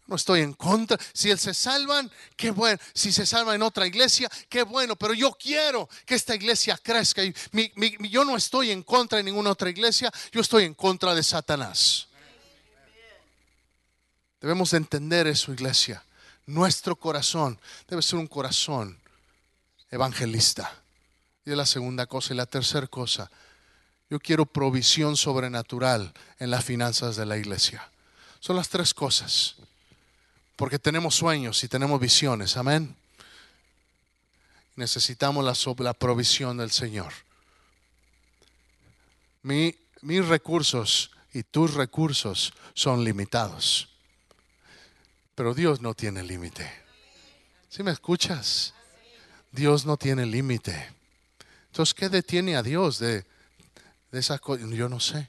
No 0.05 0.17
estoy 0.17 0.41
en 0.41 0.53
contra. 0.53 0.97
Si 1.13 1.29
él 1.31 1.39
se 1.39 1.53
salvan, 1.53 2.11
qué 2.35 2.51
bueno. 2.51 2.77
Si 2.93 3.11
se 3.11 3.25
salva 3.25 3.55
en 3.55 3.61
otra 3.61 3.87
iglesia, 3.87 4.29
qué 4.49 4.63
bueno. 4.63 4.95
Pero 4.95 5.13
yo 5.13 5.31
quiero 5.31 5.87
que 6.05 6.15
esta 6.15 6.35
iglesia 6.35 6.77
crezca. 6.81 7.21
Yo 7.23 8.25
no 8.25 8.35
estoy 8.35 8.71
en 8.71 8.83
contra 8.83 9.17
de 9.17 9.23
ninguna 9.23 9.51
otra 9.51 9.69
iglesia. 9.69 10.11
Yo 10.31 10.41
estoy 10.41 10.65
en 10.65 10.73
contra 10.73 11.15
de 11.15 11.23
Satanás. 11.23 12.07
Debemos 14.41 14.73
entender 14.73 15.25
eso, 15.27 15.53
iglesia. 15.53 16.03
Nuestro 16.45 16.97
corazón 16.97 17.57
debe 17.87 18.01
ser 18.01 18.19
un 18.19 18.27
corazón 18.27 18.99
evangelista. 19.89 20.83
Y 21.45 21.51
es 21.51 21.57
la 21.57 21.65
segunda 21.65 22.07
cosa. 22.07 22.33
Y 22.33 22.37
la 22.37 22.45
tercera 22.45 22.87
cosa, 22.87 23.31
yo 24.09 24.19
quiero 24.19 24.45
provisión 24.45 25.15
sobrenatural 25.15 26.13
en 26.39 26.51
las 26.51 26.65
finanzas 26.65 27.15
de 27.15 27.25
la 27.25 27.37
iglesia. 27.37 27.89
Son 28.41 28.57
las 28.57 28.67
tres 28.67 28.93
cosas. 28.93 29.55
Porque 30.55 30.79
tenemos 30.79 31.15
sueños 31.15 31.63
y 31.63 31.67
tenemos 31.67 31.99
visiones. 31.99 32.57
Amén. 32.57 32.95
Necesitamos 34.75 35.43
la, 35.79 35.93
provisión 35.93 36.57
del 36.57 36.71
Señor. 36.71 37.13
mis 39.43 40.27
recursos 40.27 41.11
y 41.33 41.43
tus 41.43 41.73
recursos 41.73 42.53
son 42.73 43.03
limitados. 43.03 43.89
Pero 45.35 45.53
Dios 45.53 45.81
no 45.81 45.93
tiene 45.93 46.23
límite. 46.23 46.71
¿Sí 47.69 47.81
me 47.81 47.91
escuchas? 47.91 48.73
Dios 49.51 49.85
no 49.85 49.97
tiene 49.97 50.25
límite. 50.25 50.91
Entonces, 51.67 51.93
¿qué 51.93 52.09
detiene 52.09 52.55
a 52.55 52.61
Dios 52.61 52.99
de, 52.99 53.25
de 54.11 54.19
esas 54.19 54.39
cosas? 54.39 54.69
Yo 54.69 54.89
no 54.89 54.99
sé. 54.99 55.27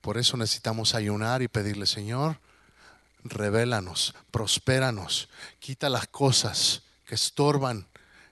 Por 0.00 0.16
eso 0.16 0.38
necesitamos 0.38 0.94
ayunar 0.94 1.42
y 1.42 1.48
pedirle, 1.48 1.86
Señor, 1.86 2.38
revélanos, 3.24 4.14
prospéranos, 4.30 5.28
quita 5.58 5.88
las 5.88 6.06
cosas 6.08 6.82
que 7.06 7.14
estorban 7.14 7.86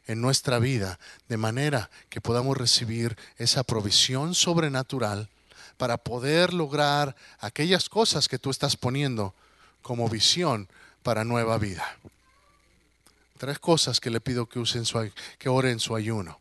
en 0.07 0.21
nuestra 0.21 0.59
vida, 0.59 0.99
de 1.29 1.37
manera 1.37 1.91
que 2.09 2.21
podamos 2.21 2.57
recibir 2.57 3.17
esa 3.37 3.63
provisión 3.63 4.35
sobrenatural 4.35 5.29
para 5.77 5.99
poder 5.99 6.55
lograr 6.55 7.15
aquellas 7.41 7.89
cosas 7.89 8.27
que 8.29 8.39
tú 8.39 8.51
estás 8.51 8.77
poniendo 8.77 9.35
como 9.83 10.09
visión 10.09 10.69
para 11.03 11.25
nueva 11.25 11.59
vida. 11.59 11.97
Tres 13.39 13.59
cosas 13.59 14.01
que 14.01 14.11
le 14.11 14.21
pido 14.21 14.49
que 14.49 14.59
usen 14.59 14.85
su, 14.85 15.11
que 15.39 15.49
ore 15.49 15.71
en 15.71 15.79
su 15.79 15.95
ayuno. 15.95 16.41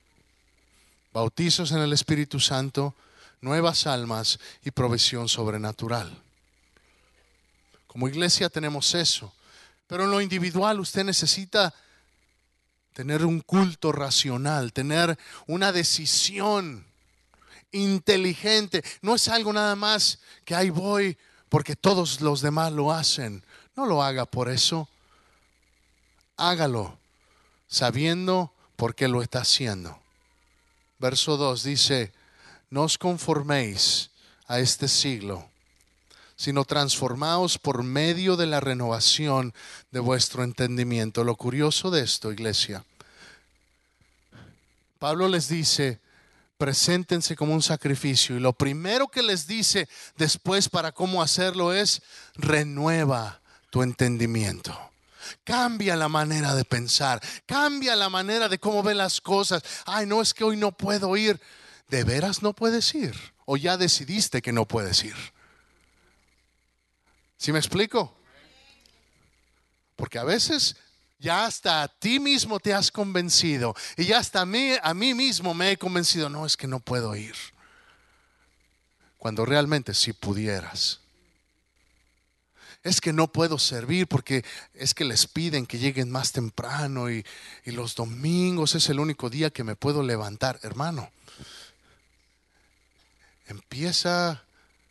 Bautizos 1.13 1.71
en 1.71 1.79
el 1.79 1.93
Espíritu 1.93 2.39
Santo, 2.39 2.95
nuevas 3.41 3.85
almas 3.85 4.39
y 4.63 4.71
provisión 4.71 5.29
sobrenatural. 5.29 6.26
Como 7.87 8.07
iglesia 8.07 8.49
tenemos 8.49 8.93
eso, 8.93 9.33
pero 9.87 10.03
en 10.03 10.11
lo 10.11 10.21
individual 10.21 10.79
usted 10.79 11.03
necesita 11.03 11.73
tener 12.93 13.25
un 13.25 13.41
culto 13.41 13.91
racional, 13.91 14.73
tener 14.73 15.17
una 15.45 15.71
decisión 15.71 16.85
inteligente. 17.71 18.83
No 19.01 19.15
es 19.15 19.27
algo 19.27 19.53
nada 19.53 19.75
más 19.75 20.19
que 20.45 20.55
ahí 20.55 20.69
voy 20.69 21.17
porque 21.49 21.75
todos 21.75 22.21
los 22.21 22.41
demás 22.41 22.71
lo 22.73 22.91
hacen. 22.91 23.43
No 23.75 23.85
lo 23.85 24.01
haga 24.01 24.25
por 24.25 24.49
eso. 24.49 24.89
Hágalo 26.37 26.97
sabiendo 27.67 28.51
por 28.75 28.95
qué 28.95 29.07
lo 29.07 29.21
está 29.21 29.41
haciendo. 29.41 29.99
Verso 30.99 31.37
2 31.37 31.63
dice, 31.63 32.13
no 32.69 32.83
os 32.83 32.97
conforméis 32.97 34.09
a 34.47 34.59
este 34.59 34.87
siglo, 34.87 35.49
sino 36.37 36.63
transformaos 36.63 37.57
por 37.57 37.83
medio 37.83 38.37
de 38.37 38.45
la 38.45 38.59
renovación 38.61 39.53
de 39.91 39.99
vuestro 39.99 40.43
entendimiento. 40.43 41.23
Lo 41.23 41.35
curioso 41.35 41.91
de 41.91 42.03
esto, 42.03 42.31
iglesia, 42.31 42.85
Pablo 44.99 45.27
les 45.27 45.49
dice, 45.49 45.99
preséntense 46.57 47.35
como 47.35 47.53
un 47.53 47.63
sacrificio. 47.63 48.37
Y 48.37 48.39
lo 48.39 48.53
primero 48.53 49.07
que 49.07 49.23
les 49.23 49.47
dice 49.47 49.89
después 50.15 50.69
para 50.69 50.91
cómo 50.91 51.21
hacerlo 51.21 51.73
es, 51.73 52.01
renueva 52.35 53.41
tu 53.71 53.81
entendimiento. 53.81 54.77
Cambia 55.43 55.95
la 55.95 56.07
manera 56.07 56.55
de 56.55 56.63
pensar, 56.63 57.21
cambia 57.45 57.95
la 57.95 58.09
manera 58.09 58.47
de 58.47 58.59
cómo 58.59 58.83
ve 58.83 58.93
las 58.93 59.19
cosas. 59.19 59.63
Ay, 59.85 60.05
no 60.05 60.21
es 60.21 60.33
que 60.33 60.43
hoy 60.43 60.55
no 60.55 60.71
puedo 60.71 61.17
ir. 61.17 61.39
¿De 61.89 62.03
veras 62.03 62.43
no 62.43 62.53
puedes 62.53 62.93
ir? 62.93 63.15
¿O 63.45 63.57
ya 63.57 63.75
decidiste 63.75 64.41
que 64.41 64.51
no 64.51 64.65
puedes 64.65 65.03
ir? 65.03 65.15
¿Sí 67.37 67.51
me 67.51 67.59
explico? 67.59 68.17
Porque 69.95 70.19
a 70.19 70.23
veces 70.23 70.75
ya 71.19 71.45
hasta 71.45 71.83
a 71.83 71.87
ti 71.87 72.19
mismo 72.19 72.59
te 72.59 72.73
has 72.73 72.91
convencido 72.91 73.75
y 73.95 74.05
ya 74.05 74.19
hasta 74.19 74.41
a 74.41 74.45
mí, 74.45 74.73
a 74.81 74.93
mí 74.93 75.13
mismo 75.13 75.53
me 75.53 75.71
he 75.71 75.77
convencido, 75.77 76.29
no 76.29 76.45
es 76.45 76.57
que 76.57 76.67
no 76.67 76.79
puedo 76.79 77.15
ir. 77.15 77.35
Cuando 79.17 79.45
realmente 79.45 79.93
si 79.93 80.13
pudieras. 80.13 80.99
Es 82.83 83.01
que 83.01 83.11
no 83.11 83.31
puedo 83.31 83.57
servir 83.57 84.07
porque 84.07 84.45
es 84.73 84.93
que 84.93 85.03
les 85.03 85.27
piden 85.27 85.65
que 85.65 85.79
lleguen 85.79 86.09
más 86.09 86.31
temprano 86.31 87.09
y, 87.11 87.25
y 87.65 87.71
los 87.71 87.95
domingos 87.95 88.75
es 88.75 88.87
el 88.89 88.99
único 88.99 89.29
día 89.29 89.49
que 89.49 89.63
me 89.63 89.75
puedo 89.75 90.03
levantar. 90.03 90.59
Hermano, 90.61 91.11
empieza, 93.47 94.43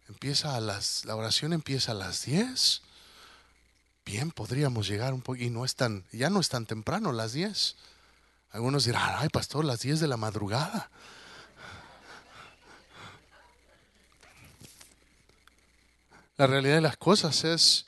empieza 0.09 0.57
a 0.57 0.61
las, 0.61 1.05
la 1.05 1.16
oración 1.16 1.53
empieza 1.53 1.92
a 1.92 1.95
las 1.95 2.25
10. 2.25 2.83
Bien, 4.05 4.31
podríamos 4.31 4.87
llegar 4.87 5.12
un 5.12 5.21
poco, 5.21 5.37
y 5.37 5.51
no 5.51 5.64
es 5.64 5.75
tan, 5.75 6.05
ya 6.12 6.31
no 6.31 6.40
es 6.40 6.49
tan 6.49 6.66
temprano, 6.66 7.12
las 7.12 7.33
10. 7.33 7.77
Algunos 8.53 8.85
dirán, 8.85 9.16
ay 9.19 9.29
pastor, 9.29 9.64
las 9.64 9.81
10 9.81 10.01
de 10.01 10.09
la 10.09 10.16
madrugada. 10.16 10.90
La 16.37 16.47
realidad 16.47 16.77
de 16.77 16.81
las 16.83 16.97
cosas 16.97 17.45
es, 17.45 17.87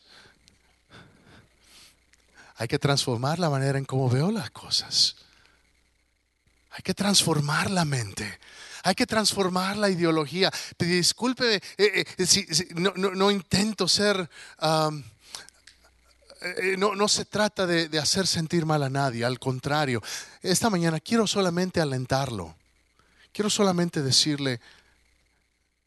hay 2.56 2.66
que 2.66 2.78
transformar 2.78 3.38
la 3.38 3.50
manera 3.50 3.78
en 3.78 3.84
cómo 3.84 4.08
veo 4.08 4.32
las 4.32 4.50
cosas. 4.50 5.16
Hay 6.70 6.82
que 6.82 6.94
transformar 6.94 7.70
la 7.70 7.84
mente. 7.84 8.38
Hay 8.82 8.94
que 8.94 9.06
transformar 9.06 9.76
la 9.76 9.90
ideología. 9.90 10.50
Disculpe, 10.78 11.56
eh, 11.56 11.62
eh, 12.16 12.26
si, 12.26 12.46
no, 12.74 13.30
intento 13.30 13.88
ser... 13.88 14.28
No, 16.76 17.08
se 17.08 17.24
trata 17.24 17.66
de, 17.66 17.98
hacer 17.98 18.26
sentir 18.26 18.64
mal 18.64 18.82
a 18.82 18.90
nadie, 18.90 19.24
al 19.24 19.38
contrario. 19.40 20.02
Esta 20.40 20.70
mañana 20.70 21.00
quiero 21.00 21.26
solamente 21.26 21.80
alentarlo. 21.80 22.54
Quiero 23.32 23.50
solamente 23.50 24.02
decirle 24.02 24.60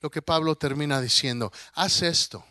lo 0.01 0.09
que 0.09 0.21
Pablo 0.21 0.55
termina 0.55 0.99
diciendo. 0.99 1.51
Haz 1.73 2.01
esto 2.01 2.43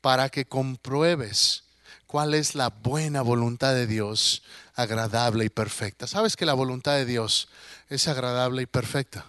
para 0.00 0.28
que 0.28 0.44
compruebes 0.44 1.64
cuál 2.06 2.34
es 2.34 2.54
la 2.54 2.68
buena 2.68 3.22
voluntad 3.22 3.74
de 3.74 3.86
Dios, 3.86 4.42
agradable 4.74 5.46
y 5.46 5.48
perfecta. 5.48 6.06
¿Sabes 6.06 6.36
que 6.36 6.46
la 6.46 6.54
voluntad 6.54 6.92
de 6.92 7.06
Dios 7.06 7.48
es 7.88 8.08
agradable 8.08 8.62
y 8.62 8.66
perfecta? 8.66 9.26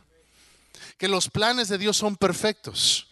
Que 0.97 1.07
los 1.07 1.29
planes 1.29 1.67
de 1.67 1.77
Dios 1.77 1.97
son 1.97 2.15
perfectos. 2.15 3.07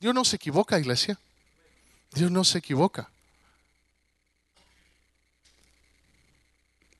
Dios 0.00 0.14
no 0.14 0.24
se 0.24 0.36
equivoca, 0.36 0.78
iglesia. 0.78 1.18
Dios 2.12 2.30
no 2.30 2.44
se 2.44 2.58
equivoca. 2.58 3.10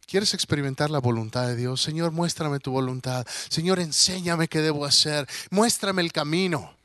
¿Quieres 0.07 0.35
experimentar 0.35 0.89
la 0.89 1.01
voluntad 1.01 1.49
de 1.49 1.57
Dios? 1.57 1.83
Señor, 1.83 2.13
muéstrame 2.13 2.61
tu 2.61 2.71
voluntad. 2.71 3.27
Señor, 3.49 3.81
enséñame 3.81 4.47
qué 4.47 4.61
debo 4.61 4.85
hacer. 4.85 5.29
Muéstrame 5.51 6.01
el 6.01 6.13
camino. 6.13 6.77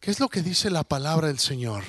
¿Qué 0.00 0.10
es 0.10 0.18
lo 0.18 0.28
que 0.28 0.42
dice 0.42 0.70
la 0.70 0.82
palabra 0.82 1.28
del 1.28 1.38
Señor? 1.38 1.84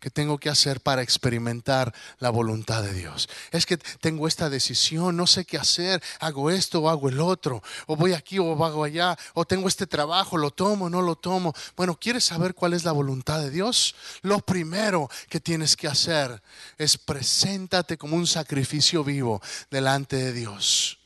Que 0.00 0.10
tengo 0.10 0.38
que 0.38 0.48
hacer 0.48 0.80
para 0.80 1.02
experimentar 1.02 1.94
la 2.18 2.30
voluntad 2.30 2.82
de 2.82 2.94
Dios. 2.94 3.28
Es 3.52 3.66
que 3.66 3.76
tengo 3.76 4.26
esta 4.26 4.48
decisión, 4.48 5.16
no 5.16 5.26
sé 5.26 5.44
qué 5.44 5.58
hacer, 5.58 6.02
hago 6.18 6.50
esto 6.50 6.80
o 6.80 6.88
hago 6.88 7.10
el 7.10 7.20
otro, 7.20 7.62
o 7.86 7.96
voy 7.96 8.14
aquí 8.14 8.38
o 8.38 8.64
hago 8.64 8.82
allá, 8.82 9.16
o 9.34 9.44
tengo 9.44 9.68
este 9.68 9.86
trabajo, 9.86 10.38
lo 10.38 10.50
tomo 10.50 10.86
o 10.86 10.90
no 10.90 11.02
lo 11.02 11.16
tomo. 11.16 11.54
Bueno, 11.76 11.98
¿quieres 12.00 12.24
saber 12.24 12.54
cuál 12.54 12.72
es 12.72 12.84
la 12.84 12.92
voluntad 12.92 13.40
de 13.40 13.50
Dios? 13.50 13.94
Lo 14.22 14.40
primero 14.40 15.10
que 15.28 15.38
tienes 15.38 15.76
que 15.76 15.86
hacer 15.86 16.42
es 16.78 16.96
preséntate 16.96 17.98
como 17.98 18.16
un 18.16 18.26
sacrificio 18.26 19.04
vivo 19.04 19.42
delante 19.70 20.16
de 20.16 20.32
Dios. 20.32 20.98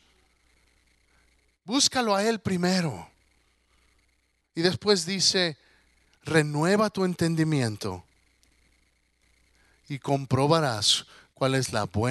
Búscalo 1.65 2.15
a 2.15 2.23
Él 2.23 2.41
primero. 2.41 3.11
Y 4.55 4.63
después 4.63 5.05
dice, 5.05 5.57
renueva 6.23 6.91
tu 6.91 7.05
entendimiento 7.05 8.05
y 9.89 9.99
comprobarás 9.99 11.07
cuál 11.35 11.55
es 11.55 11.73
la 11.73 11.85
buena 11.85 12.05